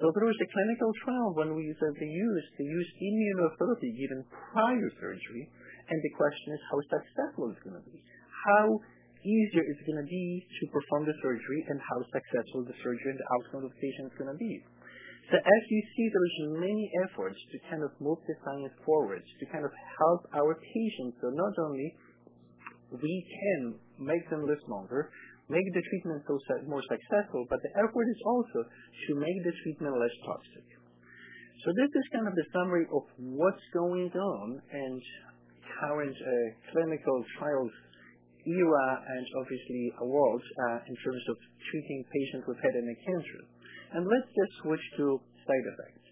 [0.00, 5.44] So there was a clinical trial when we said they used immunotherapy given prior surgery,
[5.92, 8.00] and the question is how successful it's going to be.
[8.48, 8.80] How
[9.20, 13.20] easier it's going to be to perform the surgery and how successful the surgery and
[13.20, 14.64] the outcome of the patient is going to be.
[15.28, 19.44] So as you see, there's many efforts to kind of move the science forward, to
[19.52, 21.20] kind of help our patients.
[21.20, 21.92] So not only
[22.96, 25.12] we can make them live longer,
[25.50, 26.38] make the treatment so
[26.70, 30.66] more successful, but the effort is also to make the treatment less toxic.
[31.66, 35.02] So this is kind of the summary of what's going on and
[35.76, 36.32] current uh,
[36.72, 37.74] clinical trials
[38.48, 41.36] era and obviously world uh, in terms of
[41.68, 43.40] treating patients with head and neck cancer.
[43.92, 46.06] And let's just switch to side effects.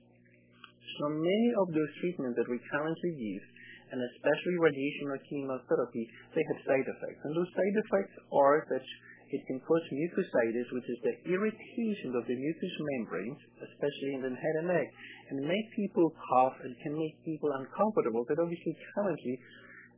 [1.01, 3.47] So many of those treatments that we currently use,
[3.89, 7.21] and especially radiation or chemotherapy, they have side effects.
[7.25, 8.85] And those side effects are that
[9.31, 14.33] it can cause mucositis, which is the irritation of the mucous membranes, especially in the
[14.33, 14.89] head and neck,
[15.31, 18.25] and make people cough and can make people uncomfortable.
[18.25, 19.37] But obviously currently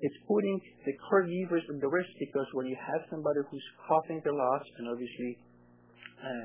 [0.01, 0.57] it's putting
[0.89, 4.89] the caregivers at the risk because when you have somebody who's coughing a lot and
[4.89, 5.37] obviously
[6.25, 6.45] uh,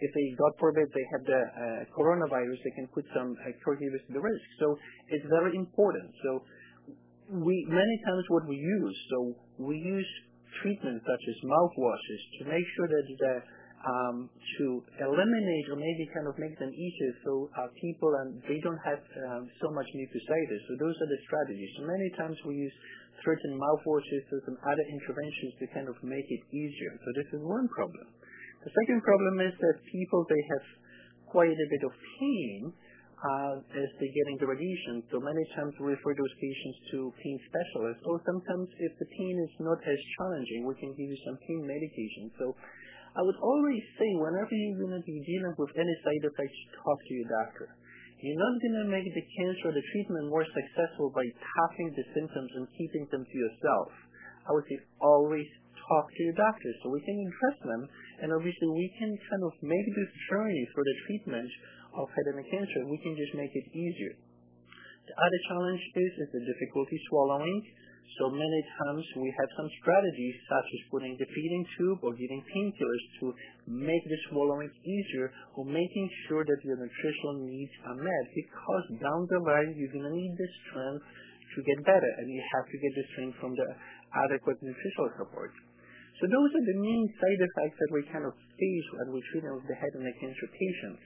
[0.00, 4.02] if they, God forbid, they have the uh, coronavirus, they can put some uh, caregivers
[4.02, 4.46] at the risk.
[4.58, 4.74] So
[5.08, 6.10] it's very important.
[6.24, 6.42] So
[7.30, 9.18] we many times what we use, so
[9.58, 10.10] we use
[10.62, 13.34] treatments such as mouthwashes to make sure that the
[13.84, 18.56] um, to eliminate or maybe kind of make them easier so uh, people and they
[18.64, 20.60] don't have um, so much mucositis.
[20.68, 21.68] So those are the strategies.
[21.76, 22.76] So many times we use
[23.20, 26.92] certain mouthwashes or some other interventions to kind of make it easier.
[27.04, 28.08] So this is one problem.
[28.64, 30.64] The second problem is that people they have
[31.28, 32.72] quite a bit of pain
[33.24, 35.00] as they get into radiation.
[35.08, 38.04] So many times we refer those patients to pain specialists.
[38.04, 41.64] Or sometimes if the pain is not as challenging, we can give you some pain
[41.64, 42.28] medication.
[42.36, 42.52] So
[43.16, 46.98] I would always say whenever you're going to be dealing with any side effects, talk
[47.00, 47.68] to your doctor.
[48.20, 52.04] You're not going to make the cancer or the treatment more successful by tapping the
[52.12, 53.88] symptoms and keeping them to yourself.
[54.48, 55.48] I would say always
[55.88, 57.82] talk to your doctor so we can address them
[58.24, 61.50] and obviously we can kind of make this journey for the treatment
[61.96, 62.86] of head and neck cancer.
[62.86, 64.14] We can just make it easier.
[65.04, 67.60] The other challenge is, is the difficulty swallowing.
[68.20, 72.40] So many times we have some strategies such as putting the feeding tube or giving
[72.46, 73.26] painkillers to
[73.66, 79.26] make the swallowing easier or making sure that your nutritional needs are met because down
[79.26, 81.04] the line you're going to need the strength
[81.56, 83.68] to get better and you have to get the strength from the
[84.30, 85.50] adequate nutritional support.
[86.22, 89.42] So those are the main side effects that we kind of face when we treat
[89.42, 91.02] with the head and neck cancer patients.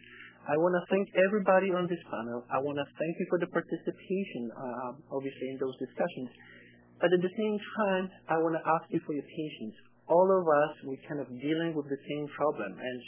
[0.49, 2.41] I want to thank everybody on this panel.
[2.49, 6.33] I want to thank you for the participation, uh, obviously, in those discussions.
[6.97, 9.77] But at the same time, I want to ask you for your patience.
[10.09, 12.99] All of us, we're kind of dealing with the same problem, and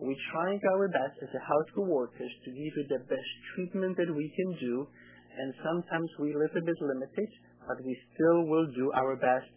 [0.00, 4.08] we're trying our best as a healthcare workers to give you the best treatment that
[4.08, 4.88] we can do,
[5.36, 7.30] and sometimes we're a little bit limited,
[7.68, 9.52] but we still will do our best.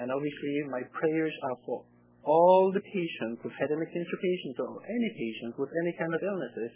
[0.00, 1.84] And obviously, my prayers are for
[2.24, 6.12] all the patients with head and neck cancer patients or any patients with any kind
[6.12, 6.72] of illnesses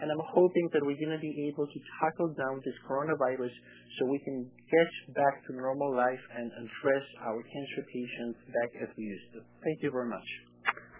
[0.00, 3.52] and I'm hoping that we're going to be able to tackle down this coronavirus
[3.98, 8.88] so we can get back to normal life and address our cancer patients back as
[8.96, 9.40] we used to.
[9.62, 10.28] Thank you very much.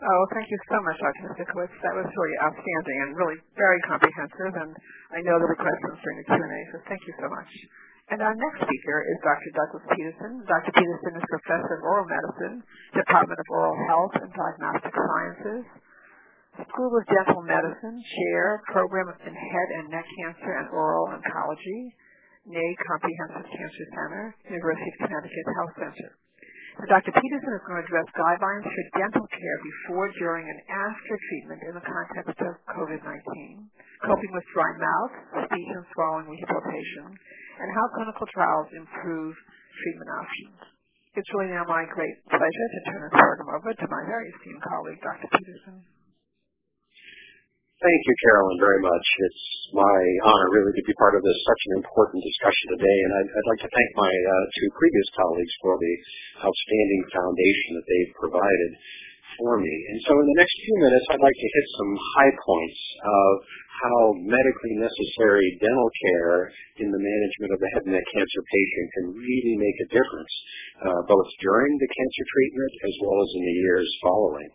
[0.03, 1.31] Oh, thank you so much, Dr.
[1.31, 1.75] Misiukiewicz.
[1.79, 4.71] That was really outstanding and really very comprehensive, and
[5.15, 7.51] I know there'll be questions during the Q&A, so thank you so much.
[8.13, 9.51] And our next speaker is Dr.
[9.57, 10.45] Douglas Peterson.
[10.45, 10.69] Dr.
[10.77, 12.61] Peterson is Professor of Oral Medicine,
[12.93, 15.65] Department of Oral Health and Diagnostic Sciences,
[16.69, 21.97] School of Dental Medicine, Chair, Program in Head and Neck Cancer and Oral Oncology,
[22.45, 26.11] Neag Comprehensive Cancer Center, University of Connecticut Health Center.
[26.73, 27.13] So Dr.
[27.13, 31.73] Peterson is going to address guidelines for dental care before, during, and after treatment in
[31.77, 33.13] the context of COVID-19,
[34.09, 35.13] coping with dry mouth,
[35.53, 37.13] speech and swallowing rehabilitation,
[37.61, 39.37] and how clinical trials improve
[39.85, 40.59] treatment options.
[41.13, 44.65] It's really now my great pleasure to turn this program over to my very esteemed
[44.65, 45.29] colleague, Dr.
[45.29, 45.85] Peterson.
[47.83, 49.07] Thank you, Carolyn, very much.
[49.27, 53.11] It's my honor really to be part of this such an important discussion today, and
[53.19, 55.95] I'd, I'd like to thank my uh, two previous colleagues for the
[56.47, 58.71] outstanding foundation that they've provided
[59.35, 59.75] for me.
[59.91, 63.33] And so in the next few minutes, I'd like to hit some high points of
[63.83, 63.99] how
[64.31, 66.55] medically necessary dental care
[66.87, 70.35] in the management of the head and neck cancer patient can really make a difference,
[70.87, 74.51] uh, both during the cancer treatment as well as in the years following.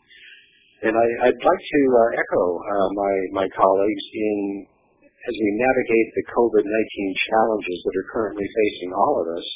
[0.78, 4.68] And I, would like to uh, echo uh, my, my colleagues in
[5.28, 6.64] as we navigate the COVID-19
[7.28, 9.48] challenges that are currently facing all of us,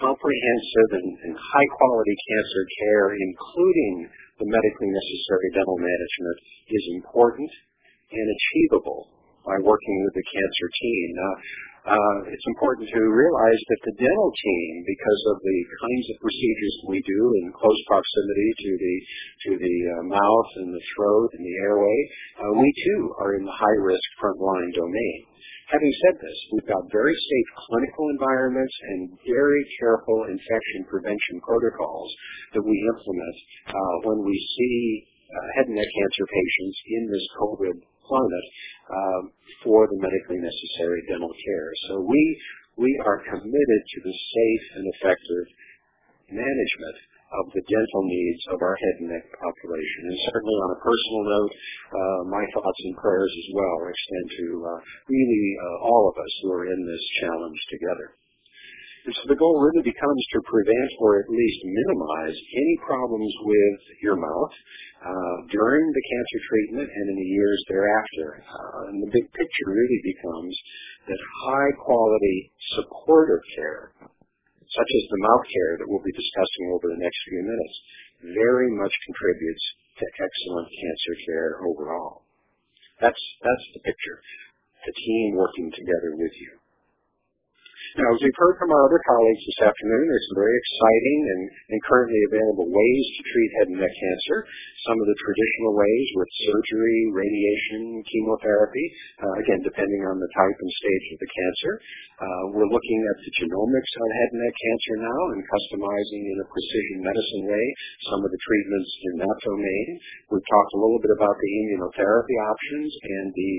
[0.00, 4.08] comprehensive and, and high quality cancer care, including
[4.40, 6.38] the medically necessary dental management,
[6.72, 7.50] is important
[8.10, 9.12] and achievable
[9.44, 11.08] by working with the cancer team.
[11.84, 16.76] Uh, it's important to realize that the dental team, because of the kinds of procedures
[16.88, 18.94] we do in close proximity to the
[19.44, 21.98] to the uh, mouth and the throat and the airway,
[22.40, 25.18] uh, we too are in the high risk frontline domain.
[25.68, 32.08] Having said this, we've got very safe clinical environments and very careful infection prevention protocols
[32.56, 33.36] that we implement
[33.68, 37.76] uh, when we see uh, head and neck cancer patients in this COVID
[38.06, 38.48] climate
[38.90, 39.22] um,
[39.64, 41.70] for the medically necessary dental care.
[41.88, 42.22] So we
[42.76, 45.46] we are committed to the safe and effective
[46.30, 46.98] management
[47.40, 50.00] of the dental needs of our head and neck population.
[50.10, 54.46] And certainly on a personal note, uh, my thoughts and prayers as well extend to
[54.62, 54.78] uh,
[55.10, 58.06] really uh, all of us who are in this challenge together.
[59.04, 64.16] So the goal really becomes to prevent or at least minimize any problems with your
[64.16, 64.54] mouth
[65.04, 68.40] uh, during the cancer treatment and in the years thereafter.
[68.48, 70.56] Uh, and the big picture really becomes
[71.04, 72.48] that high quality
[72.80, 73.92] supportive care,
[74.72, 77.76] such as the mouth care that we'll be discussing over the next few minutes,
[78.40, 79.64] very much contributes
[80.00, 82.24] to excellent cancer care overall.
[83.04, 84.16] That's, that's the picture.
[84.88, 86.63] The team working together with you.
[87.94, 91.42] Now, as we've heard from our other colleagues this afternoon, there's some very exciting and,
[91.70, 94.38] and currently available ways to treat head and neck cancer.
[94.88, 98.86] Some of the traditional ways with surgery, radiation, chemotherapy,
[99.22, 101.72] uh, again, depending on the type and stage of the cancer.
[102.14, 106.36] Uh, we're looking at the genomics on head and neck cancer now and customizing in
[106.40, 107.66] a precision medicine way
[108.10, 109.86] some of the treatments in that domain.
[110.30, 113.54] We've talked a little bit about the immunotherapy options and the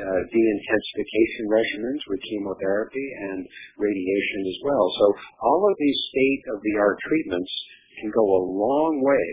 [0.00, 3.40] uh, de-intensification regimens with chemotherapy and
[3.76, 4.86] radiation as well.
[4.96, 5.06] So
[5.44, 7.52] all of these state-of-the-art treatments
[8.00, 9.26] can go a long way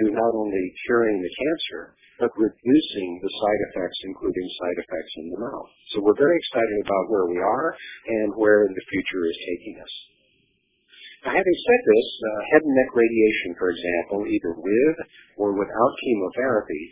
[0.00, 5.26] to not only curing the cancer, but reducing the side effects, including side effects in
[5.30, 5.70] the mouth.
[5.94, 9.94] So we're very excited about where we are and where the future is taking us.
[11.24, 14.96] Now, having said this, uh, head and neck radiation, for example, either with
[15.38, 16.84] or without chemotherapy,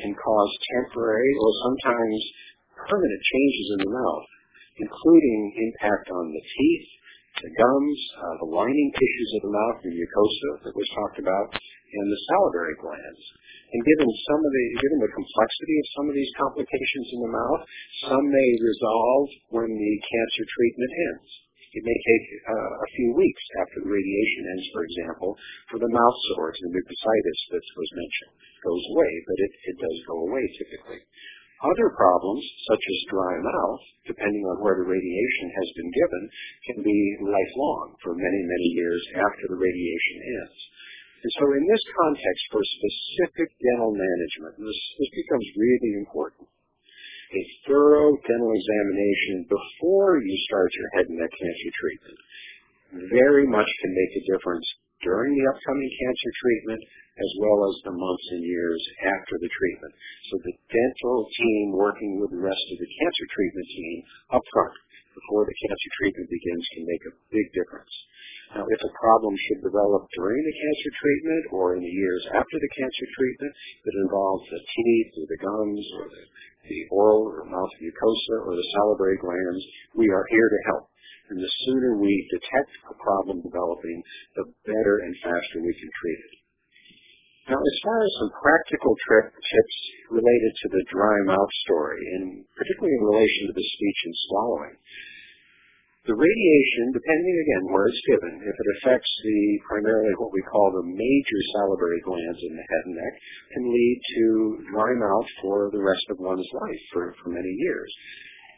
[0.00, 2.16] can cause temporary or sometimes
[2.88, 4.28] permanent changes in the mouth,
[4.78, 6.88] including impact on the teeth,
[7.42, 11.50] the gums, uh, the lining tissues of the mouth, the mucosa that was talked about,
[11.50, 13.22] and the salivary glands.
[13.74, 17.34] And given some of the given the complexity of some of these complications in the
[17.34, 17.62] mouth,
[18.06, 21.30] some may resolve when the cancer treatment ends.
[21.74, 25.34] It may take uh, a few weeks after the radiation ends, for example,
[25.74, 29.98] for the mouth sores and mucositis that was mentioned goes away, but it, it does
[30.06, 31.02] go away typically.
[31.64, 36.22] Other problems, such as dry mouth, depending on where the radiation has been given,
[36.68, 40.60] can be lifelong for many, many years after the radiation ends.
[41.24, 46.44] And so in this context, for specific dental management, this, this becomes really important.
[47.32, 52.18] A thorough dental examination before you start your head and neck cancer treatment
[53.08, 54.68] very much can make a difference
[55.00, 56.82] during the upcoming cancer treatment
[57.14, 59.94] as well as the months and years after the treatment.
[60.30, 63.98] So the dental team working with the rest of the cancer treatment team
[64.34, 64.74] up front
[65.14, 67.94] before the cancer treatment begins can make a big difference.
[68.58, 72.56] Now, if a problem should develop during the cancer treatment or in the years after
[72.58, 76.22] the cancer treatment that involves the teeth or the gums or the,
[76.66, 79.62] the oral or mouth mucosa or the salivary glands,
[79.94, 80.90] we are here to help.
[81.30, 84.02] And the sooner we detect a problem developing,
[84.34, 86.43] the better and faster we can treat it.
[87.44, 89.78] Now, as far as some practical tips
[90.08, 94.76] related to the dry mouth story, and particularly in relation to the speech and swallowing,
[96.08, 100.72] the radiation, depending again where it's given, if it affects the primarily what we call
[100.72, 103.14] the major salivary glands in the head and neck,
[103.52, 104.24] can lead to
[104.72, 107.92] dry mouth for the rest of one's life for, for many years.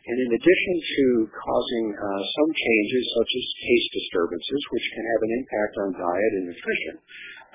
[0.06, 5.22] And in addition to causing uh, some changes such as taste disturbances, which can have
[5.26, 6.94] an impact on diet and nutrition,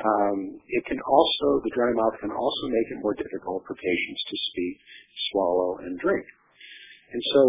[0.01, 4.21] Um, it can also, the dry mouth can also make it more difficult for patients
[4.27, 4.75] to speak,
[5.29, 6.25] swallow, and drink.
[7.13, 7.41] And so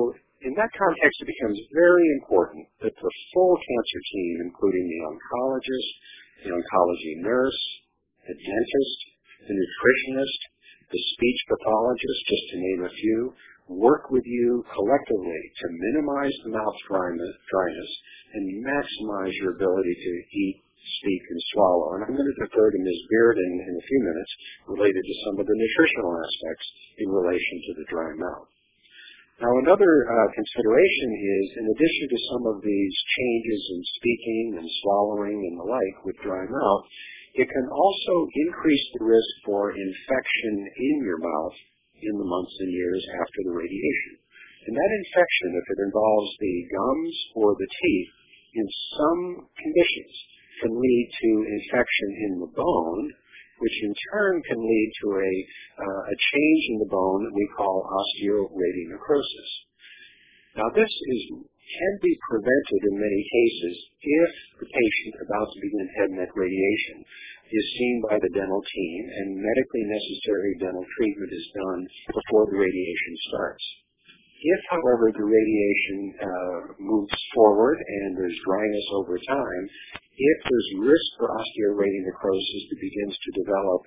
[0.42, 5.90] in that context, it becomes very important that the full cancer team, including the oncologist,
[6.44, 7.61] the oncology nurse,
[8.26, 8.98] the dentist,
[9.46, 10.40] the nutritionist,
[10.90, 13.20] the speech pathologist, just to name a few,
[13.70, 17.92] work with you collectively to minimize the mouth dryness
[18.34, 20.59] and maximize your ability to eat
[21.00, 21.98] speak and swallow.
[21.98, 23.00] And I'm going to defer to Ms.
[23.10, 24.32] Beard in, in a few minutes
[24.68, 26.66] related to some of the nutritional aspects
[26.98, 28.48] in relation to the dry mouth.
[29.42, 34.68] Now, another uh, consideration is, in addition to some of these changes in speaking and
[34.86, 36.84] swallowing and the like with dry mouth,
[37.34, 38.14] it can also
[38.46, 41.56] increase the risk for infection in your mouth
[41.96, 44.14] in the months and years after the radiation.
[44.68, 48.12] And that infection, if it involves the gums or the teeth,
[48.52, 48.66] in
[49.00, 49.22] some
[49.56, 50.14] conditions
[50.61, 53.05] can lead to infection in the bone,
[53.59, 55.32] which in turn can lead to a,
[55.80, 59.50] uh, a change in the bone that we call osteoradionecrosis.
[60.59, 65.88] Now this is, can be prevented in many cases if the patient about to begin
[65.96, 67.00] head and neck radiation
[67.53, 71.80] is seen by the dental team and medically necessary dental treatment is done
[72.12, 73.64] before the radiation starts.
[74.42, 79.64] If, however, the radiation uh, moves forward and there's dryness over time,
[80.12, 83.82] if there's risk for osteoradionecrosis that begins to develop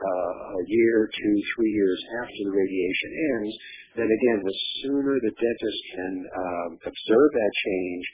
[0.00, 3.54] uh, a year, two, three years after the radiation ends,
[3.98, 8.04] then again, the sooner the dentist can um, observe that change,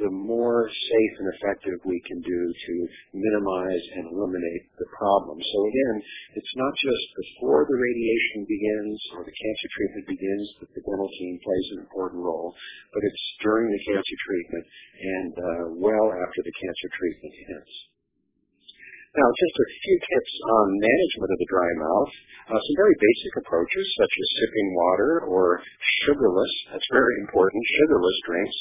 [0.00, 2.74] the more safe and effective we can do to
[3.16, 5.36] minimize and eliminate the problem.
[5.40, 5.96] So again,
[6.36, 11.10] it's not just before the radiation begins or the cancer treatment begins that the dental
[11.20, 12.52] team plays an important role,
[12.92, 14.64] but it's during the cancer treatment
[15.00, 17.95] and uh, well after the cancer treatment ends.
[19.16, 22.12] Now, just a few tips on management of the dry mouth.
[22.52, 25.64] Uh, some very basic approaches, such as sipping water or
[26.04, 26.52] sugarless.
[26.68, 27.64] That's very important.
[27.80, 28.56] Sugarless drinks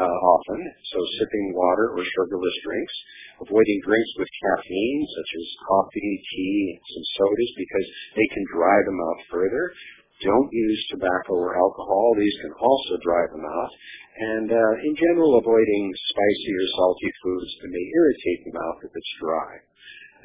[0.00, 0.60] uh, often.
[0.96, 2.94] So sipping water or sugarless drinks.
[3.44, 7.86] Avoiding drinks with caffeine, such as coffee, tea, some sodas, because
[8.16, 9.64] they can dry the mouth further.
[10.18, 12.14] Don't use tobacco or alcohol.
[12.18, 13.72] These can also dry the mouth.
[14.18, 18.92] And uh, in general, avoiding spicy or salty foods that may irritate the mouth if
[18.98, 19.50] it's dry.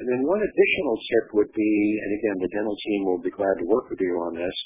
[0.02, 1.72] And then one additional tip would be,
[2.02, 4.56] and again, the dental team will be glad to work with you on this,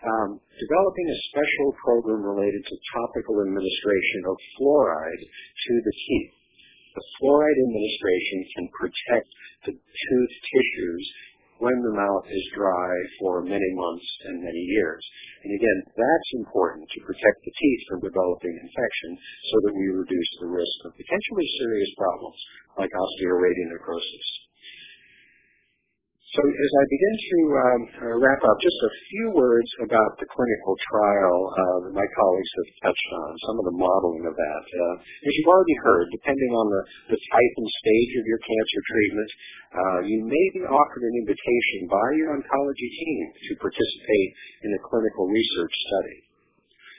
[0.00, 6.32] um, developing a special program related to topical administration of fluoride to the teeth.
[6.96, 9.28] The fluoride administration can protect
[9.68, 11.04] the tooth tissues
[11.60, 15.04] when the mouth is dry for many months and many years.
[15.44, 19.10] And again, that's important to protect the teeth from developing infection
[19.52, 22.40] so that we reduce the risk of potentially serious problems
[22.80, 24.28] like osteoradionecrosis.
[26.30, 27.80] So as I begin to um,
[28.22, 32.70] wrap up, just a few words about the clinical trial uh, that my colleagues have
[32.86, 34.64] touched on, some of the modeling of that.
[34.70, 38.80] Uh, as you've already heard, depending on the, the type and stage of your cancer
[38.94, 39.30] treatment,
[39.74, 44.30] uh, you may be offered an invitation by your oncology team to participate
[44.62, 46.29] in a clinical research study.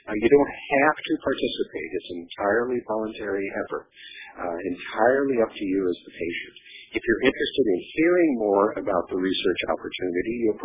[0.02, 1.88] Now, you don't have to participate.
[1.94, 3.86] It's an entirely voluntary effort,
[4.34, 6.56] uh, entirely up to you as the patient.
[6.92, 10.58] If you're interested in hearing more about the research opportunity, you'll,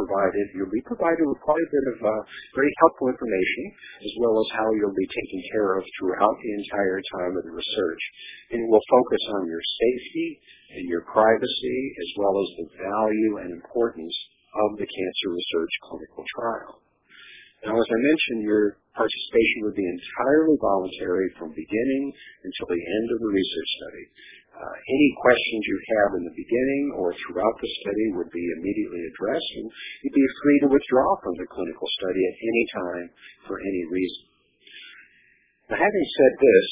[0.58, 2.22] you'll be provided with quite a bit of uh,
[2.58, 3.64] very helpful information,
[4.02, 7.54] as well as how you'll be taken care of throughout the entire time of the
[7.54, 8.04] research.
[8.52, 10.30] And it will focus on your safety
[10.82, 14.18] and your privacy, as well as the value and importance
[14.66, 16.87] of the cancer research clinical trial.
[17.66, 22.06] Now, as I mentioned, your participation would be entirely voluntary from beginning
[22.46, 24.06] until the end of the research study.
[24.58, 29.02] Uh, any questions you have in the beginning or throughout the study would be immediately
[29.06, 29.70] addressed, and
[30.02, 33.08] you'd be free to withdraw from the clinical study at any time
[33.46, 34.24] for any reason.
[35.70, 36.68] Now, having said this,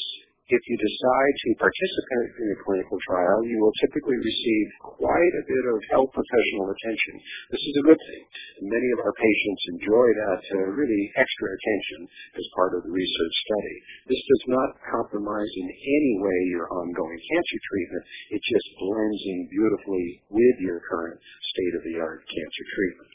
[0.46, 5.46] if you decide to participate in a clinical trial, you will typically receive quite a
[5.46, 7.14] bit of health professional attention.
[7.50, 8.22] This is a good thing.
[8.70, 12.00] Many of our patients enjoy that uh, really extra attention
[12.38, 13.76] as part of the research study.
[14.06, 18.04] This does not compromise in any way your ongoing cancer treatment.
[18.38, 23.10] It just blends in beautifully with your current state-of-the-art cancer treatment.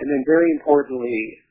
[0.00, 1.43] And then very importantly,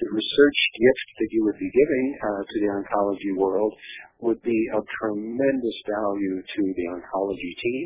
[0.00, 3.72] the research gift that you would be giving uh, to the oncology world
[4.20, 7.84] would be of tremendous value to the oncology team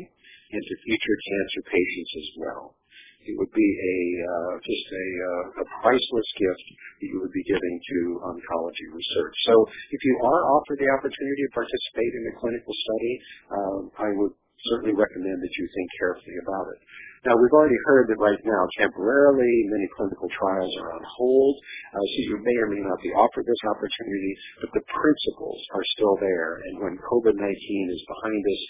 [0.51, 2.75] and to future cancer patients as well.
[3.21, 6.65] It would be a uh, just a, uh, a priceless gift
[6.99, 7.99] that you would be giving to
[8.33, 9.35] oncology research.
[9.45, 9.53] So,
[9.93, 13.13] if you are offered the opportunity to participate in a clinical study,
[13.53, 14.33] um, I would
[14.73, 16.79] certainly recommend that you think carefully about it.
[17.21, 21.53] Now, we've already heard that right now, temporarily, many clinical trials are on hold,
[21.93, 25.85] uh, so you may or may not be offered this opportunity, but the principles are
[25.93, 26.65] still there.
[26.65, 27.53] And when COVID-19
[27.93, 28.61] is behind us,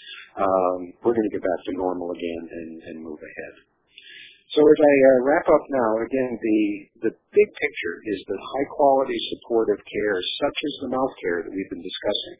[0.44, 3.54] um, we're going to get back to normal again and, and move ahead.
[4.52, 6.60] So as I uh, wrap up now, again, the,
[7.08, 11.56] the big picture is that high quality supportive care, such as the mouth care that
[11.56, 12.36] we've been discussing,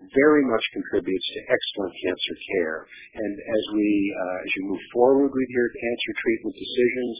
[0.00, 2.78] very much contributes to excellent cancer care.
[3.16, 7.14] And as we, uh, as you move forward with your cancer treatment decisions,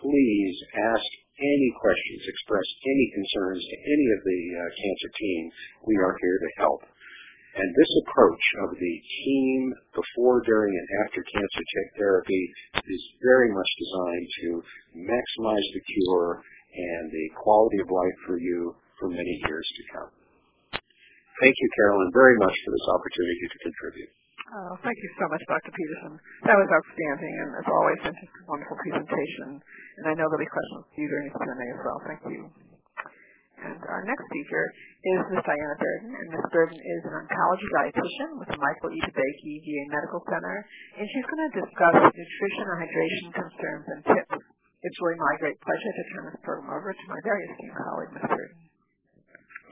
[0.00, 0.56] please
[0.94, 1.08] ask
[1.38, 5.42] any questions, express any concerns to any of the uh, cancer team.
[5.86, 6.82] We are here to help.
[7.52, 8.94] And this approach of the
[9.24, 11.64] team before, during, and after cancer
[11.98, 12.42] therapy
[12.86, 14.48] is very much designed to
[14.96, 16.40] maximize the cure
[16.72, 20.21] and the quality of life for you for many years to come.
[21.42, 24.10] Thank you, Carolyn, very much for this opportunity to contribute.
[24.54, 25.74] Oh, thank you so much, Dr.
[25.74, 26.14] Peterson.
[26.46, 29.58] That was outstanding, and as always, such a wonderful presentation.
[29.58, 31.98] And I know there'll be questions for you during the Q&A as well.
[32.06, 32.42] Thank you.
[33.58, 34.64] And our next speaker
[35.02, 35.42] is Ms.
[35.42, 36.46] Diana Burden, and Ms.
[36.54, 39.02] Burden is an oncology dietitian with the Michael E.
[39.02, 40.56] DeBakey VA Medical Center,
[40.94, 44.38] and she's going to discuss nutrition and hydration concerns and tips.
[44.86, 48.14] It's really my great pleasure to turn this program over to my very esteemed colleague,
[48.14, 48.30] Ms.
[48.30, 48.71] Burden.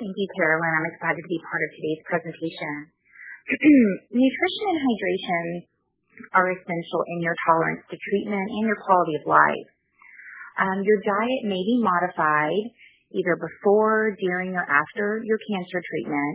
[0.01, 0.73] Thank you, Carolyn.
[0.81, 2.89] I'm excited to be part of today's presentation.
[4.17, 5.45] Nutrition and hydration
[6.33, 9.69] are essential in your tolerance to treatment and your quality of life.
[10.57, 12.73] Um, your diet may be modified
[13.13, 16.35] either before, during, or after your cancer treatment.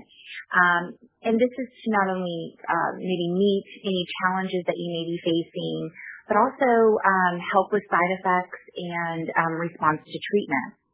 [0.53, 0.84] Um,
[1.26, 5.18] and this is to not only uh, maybe meet any challenges that you may be
[5.26, 5.89] facing,
[6.30, 6.70] but also
[7.01, 10.84] um, help with side effects and um, response to treatment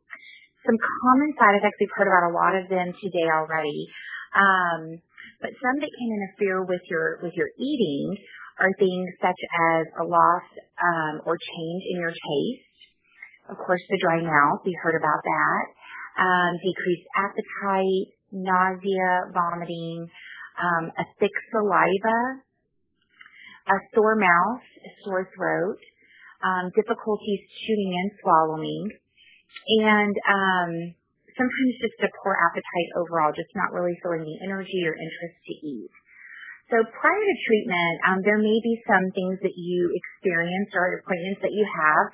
[0.66, 1.78] some common side effects.
[1.80, 3.88] We've heard about a lot of them today already.
[4.36, 5.01] Um,
[5.41, 8.16] but some that can interfere with your with your eating
[8.62, 9.41] are things such
[9.74, 10.45] as a loss
[10.78, 12.70] um, or change in your taste.
[13.49, 15.64] Of course, the dry mouth, we heard about that.
[16.22, 20.07] Um, decreased appetite, nausea, vomiting,
[20.62, 22.45] um, a thick saliva,
[23.68, 25.80] a sore mouth, a sore throat,
[26.43, 28.89] um, difficulties chewing and swallowing,
[29.67, 30.71] and um,
[31.37, 35.53] sometimes just a poor appetite overall, just not really feeling the energy or interest to
[35.63, 35.93] eat.
[36.71, 41.43] So prior to treatment, um, there may be some things that you experience or appointments
[41.43, 42.05] that you have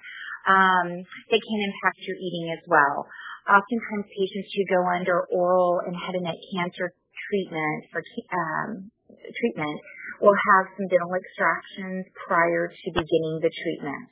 [0.50, 0.88] um,
[1.30, 3.06] that can impact your eating as well.
[3.46, 6.92] Oftentimes, patients who go under oral and head and neck cancer
[7.30, 8.02] treatment for
[8.34, 9.78] um, treatment
[10.20, 14.10] will have some dental extractions prior to beginning the treatment,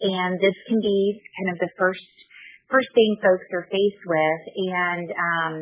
[0.00, 2.08] and this can be kind of the first
[2.68, 4.42] first thing folks are faced with.
[4.56, 5.54] And um,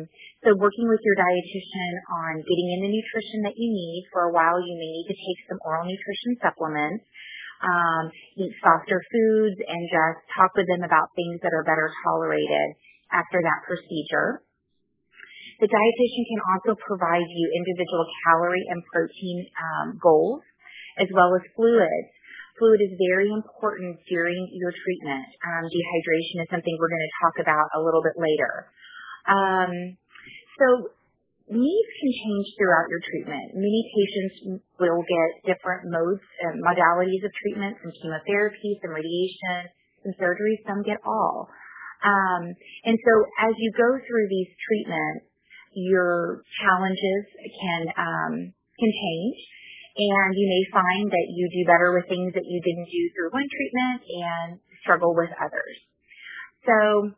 [0.43, 4.07] so working with your dietitian on getting in the nutrition that you need.
[4.11, 7.03] For a while, you may need to take some oral nutrition supplements,
[7.63, 12.67] um, eat softer foods, and just talk with them about things that are better tolerated
[13.11, 14.43] after that procedure.
[15.61, 20.43] The dietitian can also provide you individual calorie and protein um, goals
[20.97, 22.11] as well as fluids
[22.57, 25.27] fluid is very important during your treatment.
[25.41, 28.69] Um, dehydration is something we're going to talk about a little bit later.
[29.25, 29.71] Um,
[30.59, 30.93] so
[31.49, 33.57] needs can change throughout your treatment.
[33.57, 39.69] Many patients will get different modes and modalities of treatment, some chemotherapy, some radiation,
[40.03, 41.49] some surgery, some get all.
[42.03, 42.43] Um,
[42.85, 43.13] and so
[43.47, 45.31] as you go through these treatments,
[45.73, 48.33] your challenges can um,
[48.77, 49.37] can change
[49.93, 53.29] and you may find that you do better with things that you didn't do through
[53.29, 54.49] one treatment and
[54.81, 55.75] struggle with others.
[56.65, 57.13] So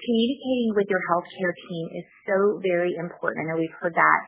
[0.00, 3.44] communicating with your healthcare team is so very important.
[3.44, 4.20] I know we've heard that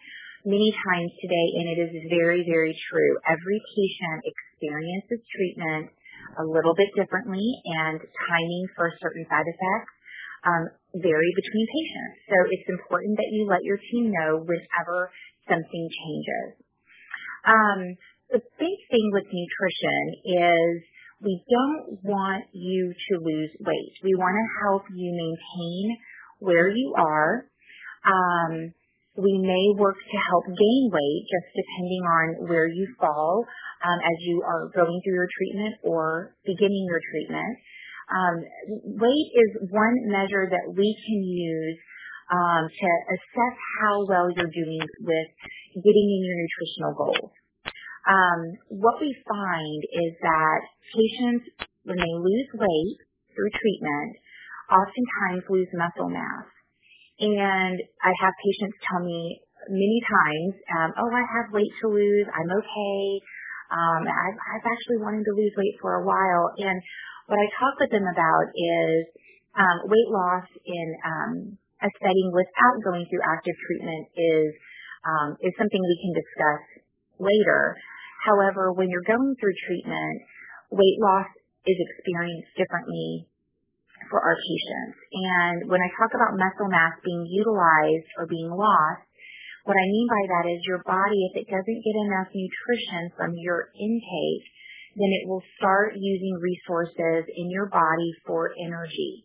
[0.44, 3.12] many times today, and it is very, very true.
[3.24, 5.94] Every patient experiences treatment
[6.38, 9.92] a little bit differently, and timing for certain side effects
[10.44, 10.62] um,
[10.98, 12.16] vary between patients.
[12.28, 15.10] So it's important that you let your team know whenever
[15.46, 16.62] something changes.
[17.44, 17.96] Um,
[18.30, 20.82] the big thing with nutrition is
[21.22, 23.94] we don't want you to lose weight.
[24.02, 25.96] We want to help you maintain
[26.38, 27.46] where you are.
[28.04, 28.72] Um,
[29.16, 33.44] we may work to help gain weight just depending on where you fall
[33.84, 37.58] um, as you are going through your treatment or beginning your treatment.
[38.08, 38.36] Um,
[38.98, 41.78] weight is one measure that we can use
[42.32, 45.28] to assess how well you're doing with
[45.76, 47.32] getting in your nutritional goals.
[48.02, 48.40] Um,
[48.82, 50.60] what we find is that
[50.90, 51.44] patients,
[51.84, 52.98] when they lose weight
[53.34, 54.12] through treatment,
[54.72, 56.48] oftentimes lose muscle mass.
[57.20, 59.38] And I have patients tell me
[59.70, 62.26] many times, um, oh, I have weight to lose.
[62.34, 63.02] I'm okay.
[63.70, 66.50] Um, I've, I've actually wanted to lose weight for a while.
[66.58, 66.82] And
[67.30, 69.00] what I talk with them about is
[69.54, 71.32] um, weight loss in um,
[71.82, 74.50] a setting without going through active treatment is
[75.02, 76.62] um, is something we can discuss
[77.18, 77.74] later.
[78.22, 80.16] However, when you're going through treatment,
[80.70, 81.26] weight loss
[81.66, 83.26] is experienced differently
[84.10, 84.98] for our patients.
[85.10, 89.06] And when I talk about muscle mass being utilized or being lost,
[89.66, 93.30] what I mean by that is your body, if it doesn't get enough nutrition from
[93.38, 94.46] your intake,
[94.98, 99.24] then it will start using resources in your body for energy.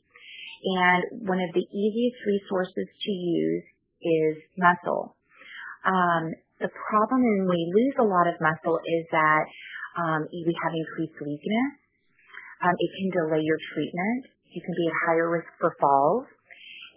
[0.63, 3.65] And one of the easiest resources to use
[4.01, 5.15] is muscle.
[5.85, 9.43] Um, the problem when we lose a lot of muscle is that
[9.97, 11.71] um, we have increased weakness.
[12.65, 14.33] Um, it can delay your treatment.
[14.49, 16.25] You can be at higher risk for falls.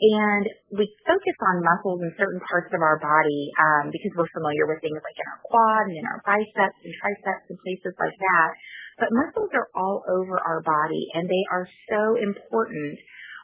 [0.00, 4.64] And we focus on muscles in certain parts of our body um, because we're familiar
[4.64, 8.16] with things like in our quad and in our biceps and triceps and places like
[8.16, 8.50] that.
[8.96, 12.96] But muscles are all over our body and they are so important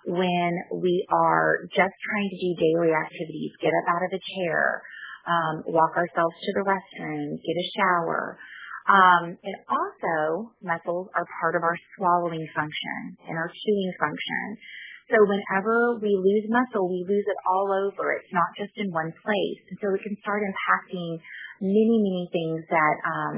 [0.06, 4.82] when we are just trying to do daily activities, get up out of a chair,
[5.26, 8.38] um, walk ourselves to the restroom, get a shower.
[8.86, 14.62] Um, and also, muscles are part of our swallowing function and our chewing function.
[15.10, 18.14] So whenever we lose muscle, we lose it all over.
[18.14, 19.62] It's not just in one place.
[19.70, 21.18] And so it can start impacting
[21.58, 23.36] many, many things that um,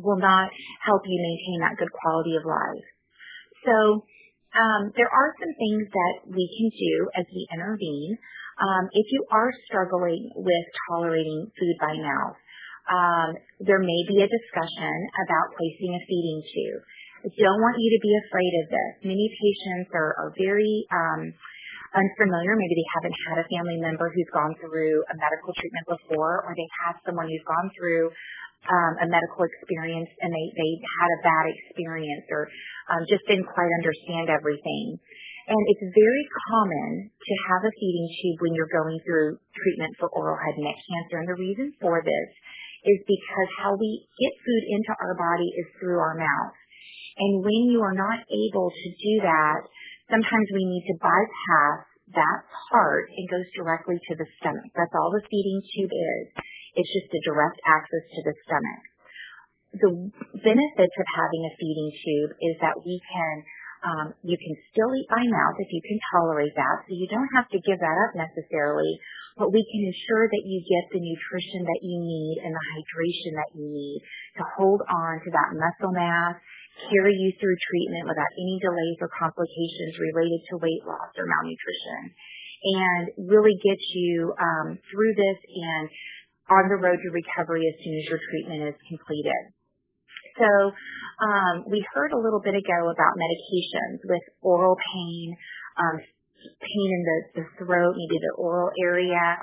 [0.00, 0.48] will not
[0.84, 2.88] help you maintain that good quality of life.
[3.64, 4.04] So
[4.54, 8.14] um, there are some things that we can do as we intervene.
[8.54, 12.38] Um, if you are struggling with tolerating food by mouth,
[12.86, 13.28] um,
[13.66, 14.94] there may be a discussion
[15.26, 16.82] about placing a feeding tube.
[17.24, 18.92] I don't want you to be afraid of this.
[19.08, 21.32] Many patients are, are very um,
[21.96, 22.52] unfamiliar.
[22.52, 26.52] Maybe they haven't had a family member who's gone through a medical treatment before, or
[26.52, 28.12] they have someone who's gone through
[28.70, 32.48] um, a medical experience and they, they had a bad experience or
[32.92, 34.96] um, just didn't quite understand everything.
[35.44, 40.08] And it's very common to have a feeding tube when you're going through treatment for
[40.16, 41.20] oral head and neck cancer.
[41.20, 42.30] And the reason for this
[42.88, 46.56] is because how we get food into our body is through our mouth.
[47.20, 49.60] And when you are not able to do that,
[50.08, 51.80] sometimes we need to bypass
[52.16, 52.40] that
[52.72, 54.68] part and goes directly to the stomach.
[54.76, 56.26] That's all the feeding tube is.
[56.74, 58.82] It's just a direct access to the stomach.
[59.74, 59.90] The
[60.42, 63.34] benefits of having a feeding tube is that we can
[63.84, 67.28] um, you can still eat by mouth if you can tolerate that, so you don't
[67.36, 68.96] have to give that up necessarily,
[69.36, 73.32] but we can ensure that you get the nutrition that you need and the hydration
[73.36, 74.00] that you need
[74.40, 76.40] to hold on to that muscle mass,
[76.88, 82.00] carry you through treatment without any delays or complications related to weight loss or malnutrition,
[82.80, 85.84] and really get you um, through this and
[86.50, 89.54] on the road to recovery as soon as your treatment is completed.
[90.38, 90.50] So
[91.22, 95.36] um, we heard a little bit ago about medications with oral pain,
[95.78, 95.96] um,
[96.60, 99.38] pain in the, the throat, maybe the oral area.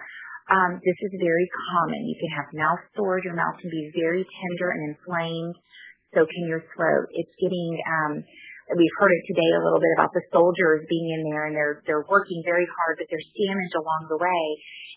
[0.51, 2.03] Um, this is very common.
[2.03, 3.23] You can have mouth sores.
[3.23, 5.55] Your mouth can be very tender and inflamed.
[6.11, 7.07] So can your throat.
[7.15, 8.13] It's getting, um,
[8.69, 11.81] we've heard it today a little bit about the soldiers being in there and they're,
[11.89, 14.43] they're working very hard, but there's damage along the way.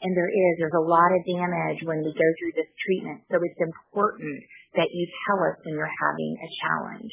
[0.04, 3.24] And there is, there's a lot of damage when we go through this treatment.
[3.32, 4.44] So it's important
[4.76, 7.12] that you tell us when you're having a challenge.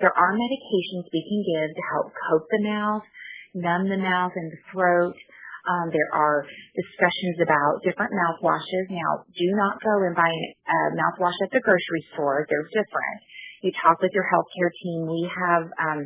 [0.00, 3.06] There are medications we can give to help coat the mouth,
[3.54, 5.14] numb the mouth and the throat.
[5.62, 6.42] Um, there are
[6.74, 8.90] discussions about different mouthwashes.
[8.90, 12.42] Now, do not go and buy a mouthwash at the grocery store.
[12.50, 13.18] They're different.
[13.62, 15.06] You talk with your healthcare team.
[15.06, 16.00] We have um,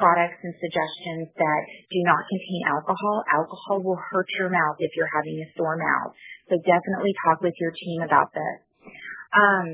[0.00, 1.60] products and suggestions that
[1.92, 3.20] do not contain alcohol.
[3.28, 6.16] Alcohol will hurt your mouth if you're having a sore mouth.
[6.48, 8.56] So definitely talk with your team about this.
[9.36, 9.68] Um,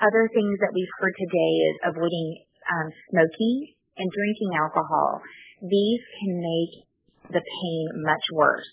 [0.00, 2.28] other things that we've heard today is avoiding
[2.72, 5.20] um, smoking and drinking alcohol.
[5.60, 6.72] These can make
[7.36, 8.68] the pain much worse.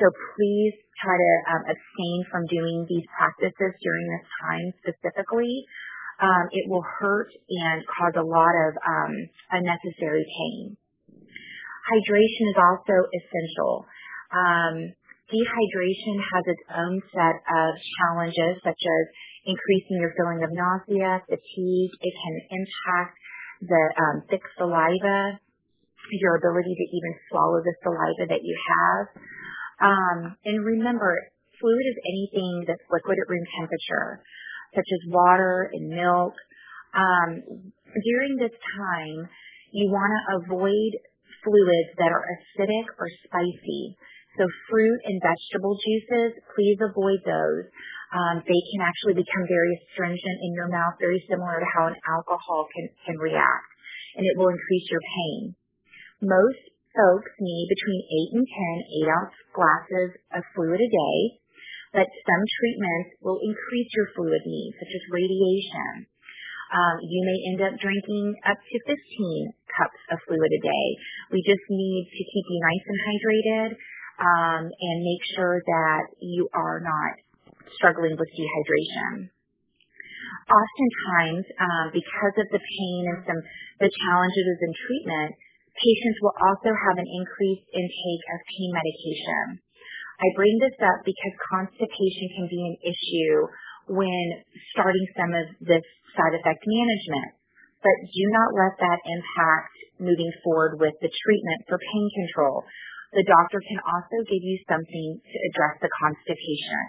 [0.00, 5.64] So please try to um, abstain from doing these practices during this time specifically.
[6.22, 9.12] Um, it will hurt and cause a lot of um,
[9.50, 10.76] unnecessary pain.
[11.82, 13.84] Hydration is also essential.
[14.30, 14.74] Um,
[15.34, 19.04] dehydration has its own set of challenges, such as
[19.50, 21.92] increasing your feeling of nausea, fatigue.
[21.98, 23.18] It can impact
[23.66, 25.42] the um, thick saliva,
[26.10, 29.04] your ability to even swallow the saliva that you have.
[29.82, 31.18] Um, and remember,
[31.58, 34.22] fluid is anything that's liquid at room temperature,
[34.74, 36.34] such as water and milk.
[36.92, 39.28] Um, during this time,
[39.72, 40.92] you want to avoid
[41.44, 43.96] fluids that are acidic or spicy.
[44.40, 47.68] So fruit and vegetable juices, please avoid those.
[48.16, 51.96] Um, they can actually become very astringent in your mouth, very similar to how an
[52.08, 53.68] alcohol can, can react,
[54.16, 55.56] and it will increase your pain.
[56.20, 56.62] Most
[56.92, 58.00] folks need between
[58.36, 61.16] 8 and 10 8 ounce glasses of fluid a day,
[61.92, 66.08] but some treatments will increase your fluid needs, such as radiation.
[66.72, 68.96] Um, you may end up drinking up to 15
[69.76, 70.86] cups of fluid a day.
[71.28, 73.70] We just need to keep you nice and hydrated
[74.16, 77.20] um, and make sure that you are not
[77.76, 79.28] struggling with dehydration.
[80.48, 83.40] Oftentimes, um, because of the pain and some
[83.80, 85.30] the challenges in treatment,
[85.76, 89.44] patients will also have an increased intake of pain medication.
[90.22, 93.34] I bring this up because constipation can be an issue
[93.90, 94.26] when
[94.70, 95.82] starting some of this
[96.14, 97.42] side effect management.
[97.82, 102.62] But do not let that impact moving forward with the treatment for pain control.
[103.18, 106.84] The doctor can also give you something to address the constipation.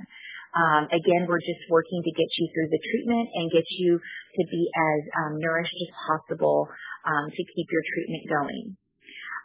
[0.54, 4.44] Um, again, we're just working to get you through the treatment and get you to
[4.54, 6.70] be as um, nourished as possible
[7.10, 8.78] um, to keep your treatment going.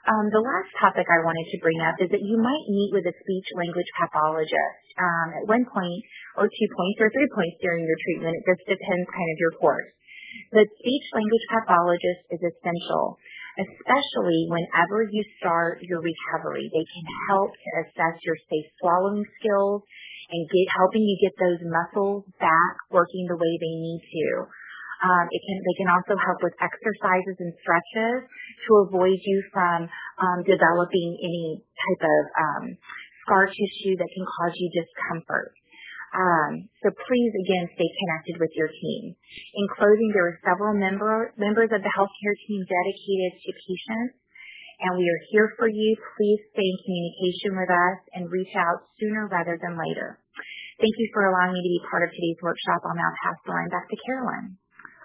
[0.08, 3.04] Um, the last topic I wanted to bring up is that you might meet with
[3.04, 6.00] a speech language pathologist um, at one point
[6.40, 8.32] or two points or three points during your treatment.
[8.40, 9.92] It just depends kind of your course.
[10.56, 13.20] The speech language pathologist is essential,
[13.60, 16.72] especially whenever you start your recovery.
[16.72, 19.84] They can help to assess your safe swallowing skills
[20.32, 24.28] and get helping you get those muscles back working the way they need to.
[24.98, 28.26] Um, it can they can also help with exercises and stretches
[28.66, 29.86] to avoid you from
[30.18, 32.64] um, developing any type of um,
[33.22, 35.54] scar tissue that can cause you discomfort.
[36.08, 39.12] Um, so please again stay connected with your team.
[39.12, 44.18] In closing, there are several member, members of the healthcare team dedicated to patients
[44.80, 45.96] and we are here for you.
[46.16, 50.18] Please stay in communication with us and reach out sooner rather than later.
[50.78, 52.86] Thank you for allowing me to be part of today's workshop.
[52.86, 54.54] I'll now pass the line back to Carolyn.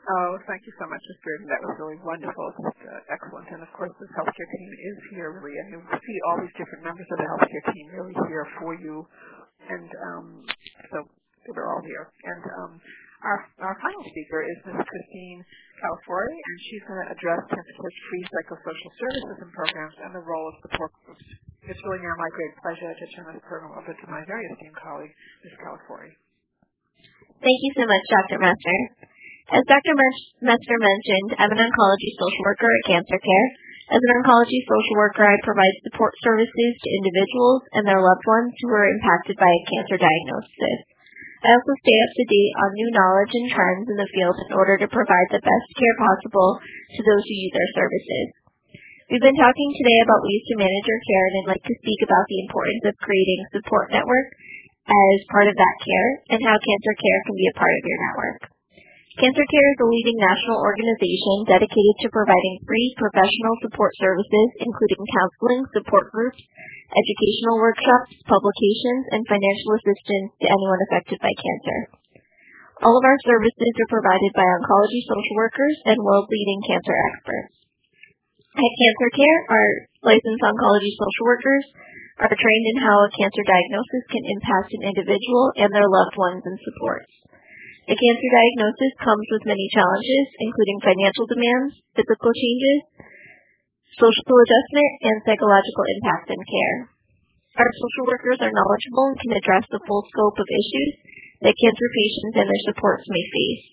[0.03, 1.19] Oh, thank you so much, Ms.
[1.23, 1.47] Bearden.
[1.47, 2.51] That was really wonderful.
[2.59, 3.47] Just uh, excellent.
[3.55, 6.83] And of course, this healthcare team is here really, and you see all these different
[6.83, 9.07] members of the healthcare team really here for you.
[9.63, 10.27] And um,
[10.91, 11.07] so
[11.55, 12.11] they're all here.
[12.27, 12.71] And um,
[13.23, 14.83] our, our final speaker is Ms.
[14.83, 15.39] Christine
[15.79, 17.75] Calafori, and she's going to address Cancer
[18.11, 21.23] free psychosocial services and programs and the role of support groups.
[21.63, 24.75] It's really now my great pleasure to turn this program over to my very esteemed
[24.83, 25.15] colleague,
[25.47, 25.55] Ms.
[25.63, 26.11] Calafori.
[27.39, 28.43] Thank you so much, Dr.
[28.43, 29.12] Messner.
[29.51, 29.91] As Dr.
[30.39, 33.47] Messner mentioned, I'm an oncology social worker at Cancer Care.
[33.91, 38.55] As an oncology social worker, I provide support services to individuals and their loved ones
[38.63, 40.79] who are impacted by a cancer diagnosis.
[41.43, 44.55] I also stay up to date on new knowledge and trends in the field in
[44.55, 48.27] order to provide the best care possible to those who use our services.
[49.11, 51.99] We've been talking today about ways to manage your care, and I'd like to speak
[52.07, 54.27] about the importance of creating support network
[54.87, 57.99] as part of that care and how cancer care can be a part of your
[58.07, 58.52] network.
[59.13, 65.05] Cancer Care is a leading national organization dedicated to providing free professional support services, including
[65.05, 66.41] counseling, support groups,
[66.89, 71.79] educational workshops, publications, and financial assistance to anyone affected by cancer.
[72.81, 77.53] All of our services are provided by oncology social workers and world-leading cancer experts.
[78.57, 79.69] At Cancer Care, our
[80.09, 81.65] licensed oncology social workers
[82.17, 86.41] are trained in how a cancer diagnosis can impact an individual and their loved ones
[86.49, 87.13] and supports.
[87.83, 92.79] A cancer diagnosis comes with many challenges, including financial demands, physical changes,
[93.99, 96.77] social adjustment, and psychological impact in care.
[97.59, 100.91] Our social workers are knowledgeable and can address the full scope of issues
[101.43, 103.65] that cancer patients and their supports may face.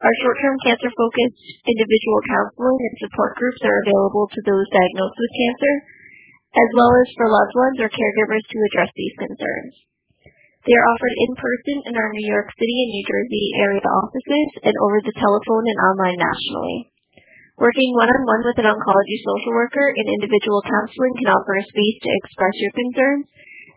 [0.00, 5.74] Our short-term cancer-focused individual counseling and support groups are available to those diagnosed with cancer,
[6.56, 9.74] as well as for loved ones or caregivers to address these concerns.
[10.64, 14.48] They are offered in person in our New York City and New Jersey area offices
[14.64, 16.88] and over the telephone and online nationally.
[17.60, 22.16] Working one-on-one with an oncology social worker in individual counseling can offer a space to
[22.16, 23.28] express your concerns,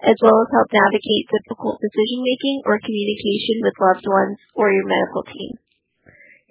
[0.08, 5.28] as well as help navigate difficult decision-making or communication with loved ones or your medical
[5.28, 5.60] team.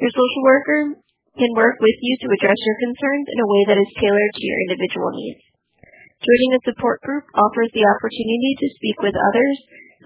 [0.05, 1.01] Your social worker
[1.41, 4.45] can work with you to address your concerns in a way that is tailored to
[4.45, 5.41] your individual needs.
[6.21, 9.57] Joining a support group offers the opportunity to speak with others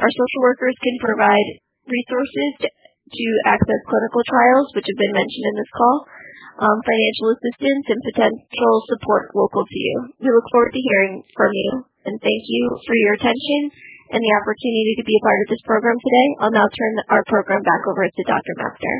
[0.00, 5.52] Our social workers can provide resources to, to access clinical trials, which have been mentioned
[5.52, 6.08] in this call,
[6.64, 10.16] um, financial assistance, and potential support local to you.
[10.24, 13.76] We look forward to hearing from you, and thank you for your attention
[14.10, 16.26] and the opportunity to be a part of this program today.
[16.42, 18.54] I'll now turn our program back over to Dr.
[18.58, 18.98] Messner.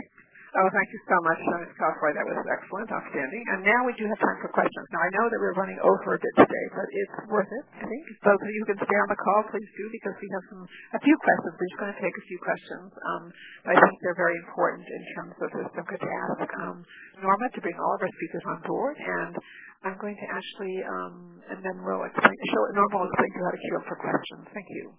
[0.51, 1.71] Oh, thank you so much, Ms.
[1.79, 2.11] Calafori.
[2.11, 3.43] That was excellent, outstanding.
[3.55, 4.83] And now we do have time for questions.
[4.91, 7.87] Now, I know that we're running over a bit today, but it's worth it, I
[7.87, 8.03] think.
[8.27, 10.63] Those of you who can stay on the call, please do, because we have some
[10.67, 11.55] a few questions.
[11.55, 12.91] We're just going to take a few questions.
[12.99, 13.25] Um,
[13.71, 15.71] I think they're very important in terms of this.
[15.71, 16.79] I'm going to ask um,
[17.23, 19.39] Norma to bring all of our speakers on board, and
[19.81, 23.49] I'm going to actually, um, and then we'll explain, show, Norma will to you how
[23.49, 24.45] to queue up for questions.
[24.53, 24.93] Thank you.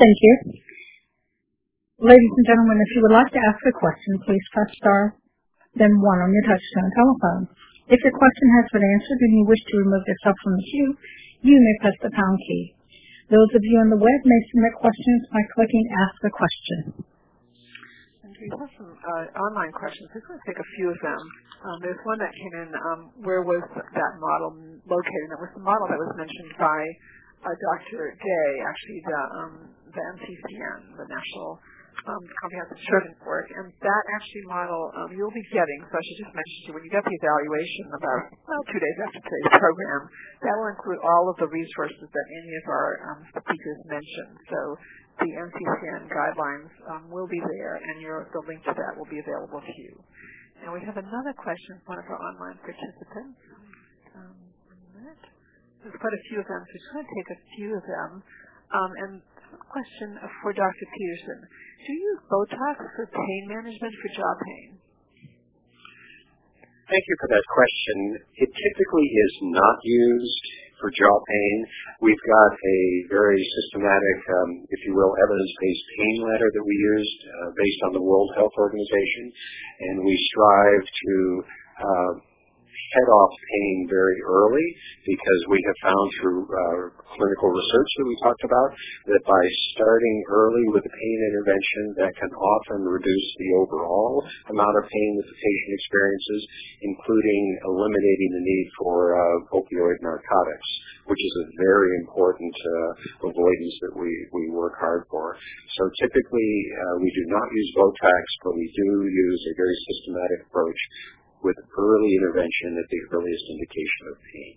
[0.00, 0.34] Thank you.
[2.00, 5.02] Ladies and gentlemen, if you would like to ask a question, please press star,
[5.76, 7.44] then one on your touchtone telephone.
[7.92, 10.90] If your question has been answered and you wish to remove yourself from the queue,
[11.44, 12.72] you may press the pound key.
[13.28, 17.09] Those of you on the web may submit questions by clicking Ask a Question.
[18.40, 20.08] We have some uh, online questions.
[20.16, 21.22] I'm going to take a few of them.
[21.60, 22.68] Um, there's one that came in.
[22.72, 24.56] Um, where was that model
[24.88, 25.22] located?
[25.28, 26.80] And it was the model that was mentioned by
[27.44, 28.16] uh, Dr.
[28.16, 29.52] Day, actually the, um,
[29.92, 31.60] the NCCN, the National
[32.08, 35.80] um, comprehensive children work, and that actually model um, you'll be getting.
[35.92, 38.80] So I should just mention to you when you get the evaluation about well two
[38.80, 40.00] days after today's program,
[40.48, 44.36] that will include all of the resources that any of our um, speakers mentioned.
[44.48, 44.60] So
[45.18, 49.18] the NCCN guidelines um, will be there, and your, the link to that will be
[49.18, 49.92] available to you.
[50.62, 53.36] And we have another question from one of our online participants.
[54.14, 54.36] Um,
[55.82, 58.10] There's quite a few of them, so I'm going to take a few of them.
[58.70, 59.12] Um, and
[59.66, 60.86] question for Dr.
[60.94, 61.38] Peterson.
[61.42, 64.68] Do you use Botox for pain management for jaw pain?
[66.86, 67.98] Thank you for that question.
[68.34, 70.46] It typically is not used
[70.80, 71.56] for jaw pain.
[72.00, 72.78] We've got a
[73.12, 77.92] very systematic, um, if you will, evidence-based pain ladder that we used uh, based on
[77.92, 79.24] the World Health Organization,
[79.84, 81.14] and we strive to
[81.80, 82.12] uh,
[82.90, 84.66] head off pain very early
[85.06, 86.82] because we have found through uh,
[87.14, 88.70] clinical research that we talked about
[89.10, 89.42] that by
[89.74, 95.10] starting early with a pain intervention that can often reduce the overall amount of pain
[95.18, 96.42] that the patient experiences,
[96.82, 100.70] including eliminating the need for uh, opioid narcotics,
[101.06, 105.38] which is a very important uh, avoidance that we, we work hard for.
[105.78, 110.38] So typically uh, we do not use Botox, but we do use a very systematic
[110.50, 110.80] approach
[111.42, 114.54] with early intervention at the earliest indication of pain.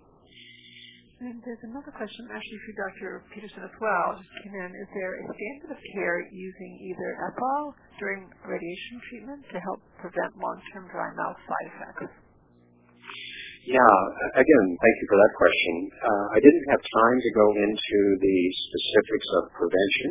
[1.23, 3.09] And there's another question, actually for Dr.
[3.31, 4.69] Peterson as well, just came in.
[4.75, 10.35] Is there a standard of care using either Ethyol during radiation treatment to help prevent
[10.35, 12.11] long-term dry mouth side effects?
[13.63, 13.95] Yeah,
[14.35, 15.75] again, thank you for that question.
[16.03, 18.37] Uh, I didn't have time to go into the
[18.67, 20.09] specifics of prevention.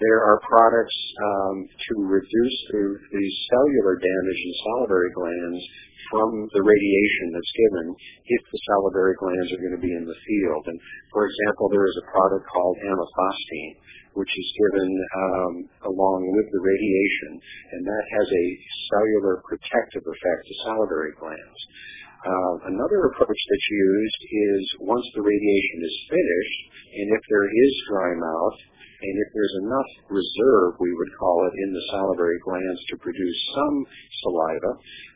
[0.00, 5.60] There are products um, to reduce the, the cellular damage in salivary glands
[6.08, 10.20] from the radiation that's given if the salivary glands are going to be in the
[10.24, 10.64] field.
[10.72, 10.80] And
[11.12, 13.74] for example, there is a product called amifostine,
[14.16, 15.54] which is given um,
[15.92, 17.32] along with the radiation,
[17.76, 18.46] and that has a
[18.88, 21.60] cellular protective effect to salivary glands.
[22.20, 27.72] Uh, another approach that's used is once the radiation is finished, and if there is
[27.88, 28.58] dry mouth,
[29.00, 33.40] and if there's enough reserve, we would call it, in the salivary glands to produce
[33.56, 33.76] some
[34.20, 34.72] saliva,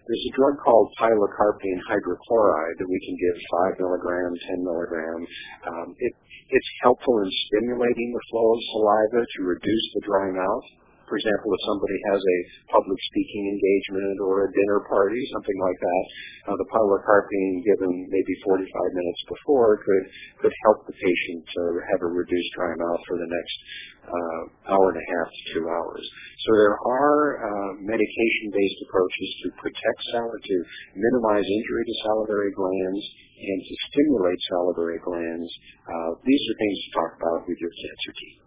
[0.09, 3.36] there's a drug called pilocarpine hydrochloride that we can give
[3.77, 5.28] 5 milligrams, 10 milligrams.
[5.69, 6.12] Um, it,
[6.48, 10.66] it's helpful in stimulating the flow of saliva to reduce the dry mouth.
[11.05, 12.39] For example, if somebody has a
[12.72, 16.05] public speaking engagement or a dinner party, something like that,
[16.48, 20.05] uh, the pilocarpine given maybe 45 minutes before could
[20.40, 21.44] could help the patient
[21.93, 23.56] have a reduced dry mouth for the next
[24.05, 24.40] uh,
[24.72, 26.05] hour and a half to two hours.
[26.44, 30.56] So there are uh, medication-based approaches to protect salivary, to
[30.97, 33.05] minimize injury to salivary glands,
[33.40, 35.48] and to stimulate salivary glands.
[35.89, 38.43] Uh, these are things to talk about with your cancer team.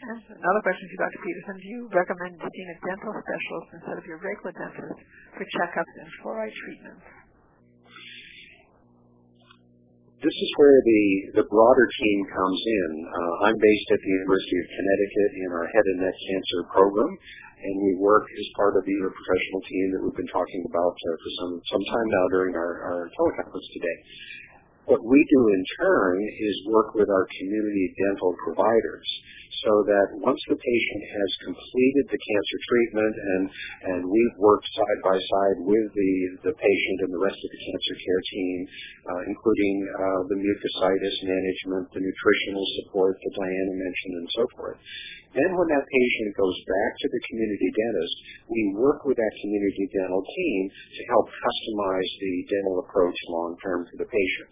[0.00, 1.20] Another question to Dr.
[1.20, 1.54] Peterson.
[1.60, 4.96] Do you recommend seeing a dental specialist instead of your regular dentist
[5.36, 7.04] for checkups and fluoride treatments?
[10.24, 11.04] This is where the,
[11.40, 12.90] the broader team comes in.
[13.08, 17.12] Uh, I'm based at the University of Connecticut in our head and neck cancer program,
[17.60, 21.08] and we work as part of the professional team that we've been talking about uh,
[21.24, 23.96] for some, some time now during our, our teleconference today.
[24.90, 29.06] What we do in turn is work with our community dental providers
[29.62, 33.42] so that once the patient has completed the cancer treatment and,
[33.86, 36.12] and we've worked side by side with the,
[36.42, 38.56] the patient and the rest of the cancer care team,
[39.14, 44.78] uh, including uh, the mucositis management, the nutritional support that Diana mentioned, and so forth.
[45.30, 48.16] Then when that patient goes back to the community dentist,
[48.50, 53.86] we work with that community dental team to help customize the dental approach long term
[53.86, 54.48] for the patient.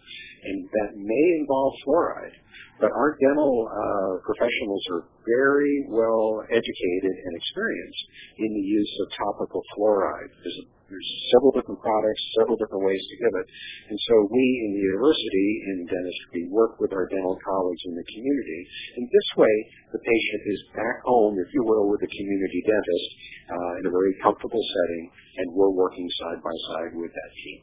[0.47, 2.37] And that may involve fluoride.
[2.79, 8.03] But our dental uh, professionals are very well educated and experienced
[8.39, 10.31] in the use of topical fluoride.
[10.31, 13.47] There's, a, there's several different products, several different ways to give it.
[13.93, 18.05] And so we in the university, in dentistry, work with our dental colleagues in the
[18.09, 18.61] community.
[18.97, 19.55] And this way,
[19.93, 23.09] the patient is back home, if you will, with a community dentist
[23.53, 25.03] uh, in a very comfortable setting,
[25.39, 27.59] and we're working side by side with that team.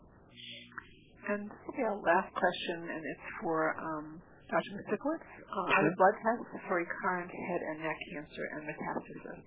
[1.27, 4.79] And yeah, last question, and it's for um, Dr.
[4.79, 5.95] Misiukiewicz, uh, sure.
[5.99, 9.43] blood tests for recurrent head and neck cancer and metastasis.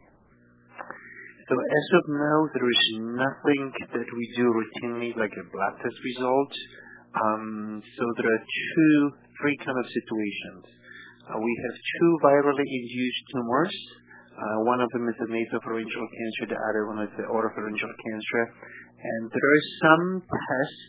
[1.49, 2.83] So as of now, there is
[3.17, 3.63] nothing
[3.97, 6.53] that we do routinely like a blood test result.
[7.17, 8.97] Um, so there are two,
[9.41, 10.63] three kind of situations.
[11.25, 13.75] Uh, we have two virally induced tumors,
[14.39, 18.43] Uh, one of them is the nasopharyngeal cancer, the other one is the oropharyngeal cancer.
[19.03, 20.81] And there are some tests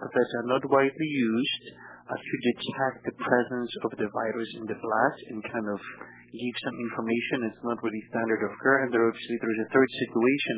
[0.00, 1.64] that are not widely used
[2.08, 5.80] uh, to detect the presence of the virus in the blood and kind of
[6.36, 7.48] give some information.
[7.48, 8.84] It's not really standard of care.
[8.84, 10.56] And there obviously there is a third situation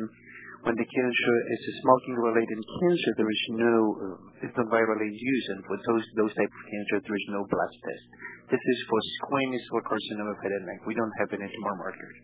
[0.67, 5.47] when the cancer is a smoking-related cancer, there is no, uh, it's not virally induced,
[5.55, 8.05] and for those those type of cancer, there is no blood test.
[8.51, 10.83] This is for squamous cell carcinoma of head and neck.
[10.83, 12.17] We don't have any tumor markers.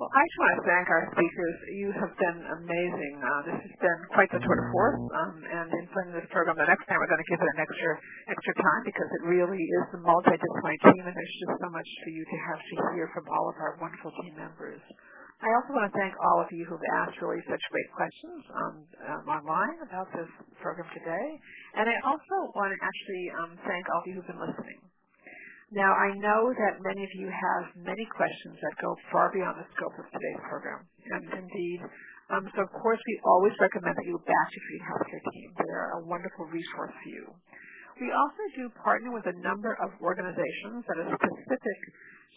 [0.00, 1.56] Well, I just want to thank our speakers.
[1.76, 3.14] You have been amazing.
[3.20, 6.56] Uh, this has been quite the tour de force, um, and in putting this program,
[6.56, 7.92] the next time we're going to give it an extra
[8.32, 12.10] extra time because it really is a multidisciplinary team, and there's just so much for
[12.16, 14.80] you to have to hear from all of our wonderful team members.
[15.44, 18.74] I also want to thank all of you who've asked really such great questions um,
[19.04, 20.32] um, online about this
[20.64, 21.28] program today.
[21.76, 24.80] And I also want to actually um, thank all of you who've been listening.
[25.70, 29.66] Now, I know that many of you have many questions that go far beyond the
[29.78, 30.82] scope of today's program.
[31.14, 31.78] And indeed,
[32.26, 35.48] um, so of course we always recommend that you back your Treating Healthcare team.
[35.62, 37.22] They're a wonderful resource for you.
[38.02, 41.78] We also do partner with a number of organizations that are specific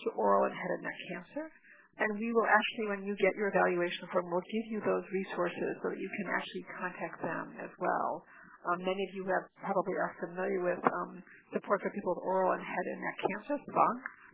[0.05, 1.49] to oral and head and neck cancer.
[1.97, 5.81] And we will actually, when you get your evaluation form, we'll give you those resources
[5.81, 8.25] so that you can actually contact them as well.
[8.69, 12.53] Um, many of you have probably are familiar with um, support for people with oral
[12.55, 13.57] and head and neck cancer.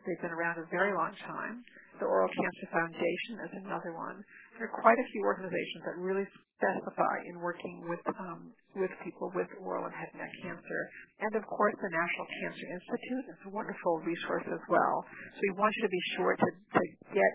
[0.05, 1.63] They've been around a very long time.
[1.99, 4.23] The Oral Cancer Foundation is another one.
[4.55, 6.23] There are quite a few organizations that really
[6.55, 10.81] specify in working with um, with people with oral and head and neck cancer.
[11.19, 15.03] And of course, the National Cancer Institute is a wonderful resource as well.
[15.35, 17.31] So we want you to be sure to, to get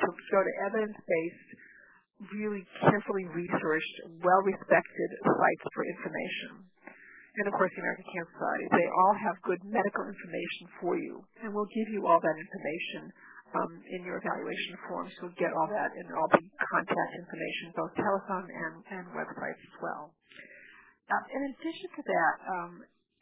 [0.00, 1.48] to go to evidence-based,
[2.28, 6.68] really carefully researched, well-respected sites for information.
[7.40, 11.22] And of course, the American Cancer Society, they all have good medical information for you,
[11.40, 13.08] and we'll give you all that information
[13.54, 15.14] um, in your evaluation forms.
[15.22, 19.76] You'll get all that, and all the contact information, both telephone and, and websites as
[19.78, 20.12] well.
[21.06, 22.72] Uh, in addition to that, um,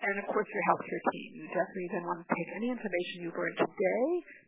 [0.03, 1.29] and of course your healthcare team.
[1.43, 4.05] You definitely then want to take any information you've learned today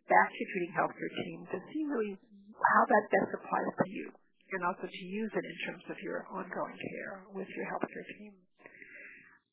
[0.07, 2.15] back to your treating healthcare team to see really
[2.55, 4.07] how that best applies to you
[4.51, 8.35] and also to use it in terms of your ongoing care with your healthcare team.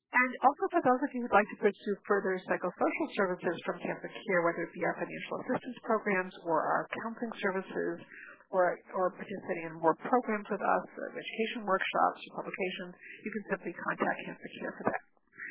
[0.09, 4.09] And also for those of you who'd like to pursue further psychosocial services from Cancer
[4.09, 8.01] Care, whether it be our financial assistance programs or our counseling services
[8.49, 13.73] or, or participating in more programs with us, education workshops or publications, you can simply
[13.77, 15.03] contact Cancer Care for that.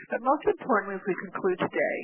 [0.10, 1.98] But most importantly, as we conclude today,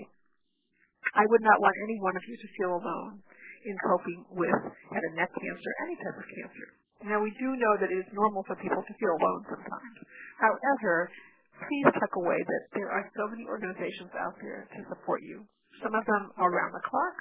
[1.18, 3.22] I would not want any one of you to feel alone
[3.66, 4.60] in coping with
[4.94, 6.68] head and neck cancer, any type of cancer.
[7.06, 9.98] Now, we do know that it is normal for people to feel alone sometimes.
[10.40, 11.12] However,
[11.68, 15.44] please tuck away that there are so many organizations out there to support you.
[15.84, 17.16] Some of them are around the clock,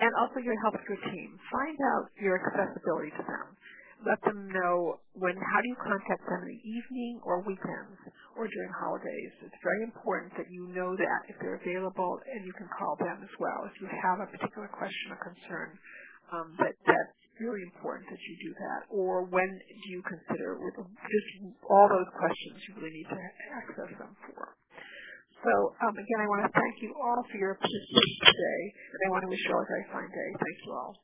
[0.00, 1.38] and also your healthcare team.
[1.50, 3.56] Find out your accessibility to them
[4.04, 7.96] let them know when how do you contact them in the evening or weekends
[8.36, 9.32] or during holidays.
[9.46, 13.22] It's very important that you know that if they're available and you can call them
[13.22, 15.70] as well if you have a particular question or concern.
[16.34, 18.80] Um, that that's really important that you do that.
[18.94, 21.28] Or when do you consider with just
[21.66, 23.18] all those questions you really need to
[23.58, 24.54] access them for.
[25.42, 25.52] So
[25.82, 28.62] um, again, I want to thank you all for your participation today,
[28.94, 30.28] and I want to wish you all a very fine day.
[30.38, 30.94] Thank you all.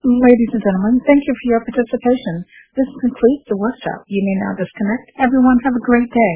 [0.00, 2.34] Ladies and gentlemen, thank you for your participation.
[2.72, 4.06] This concludes the workshop.
[4.08, 5.04] You may now disconnect.
[5.20, 6.34] Everyone have a great day.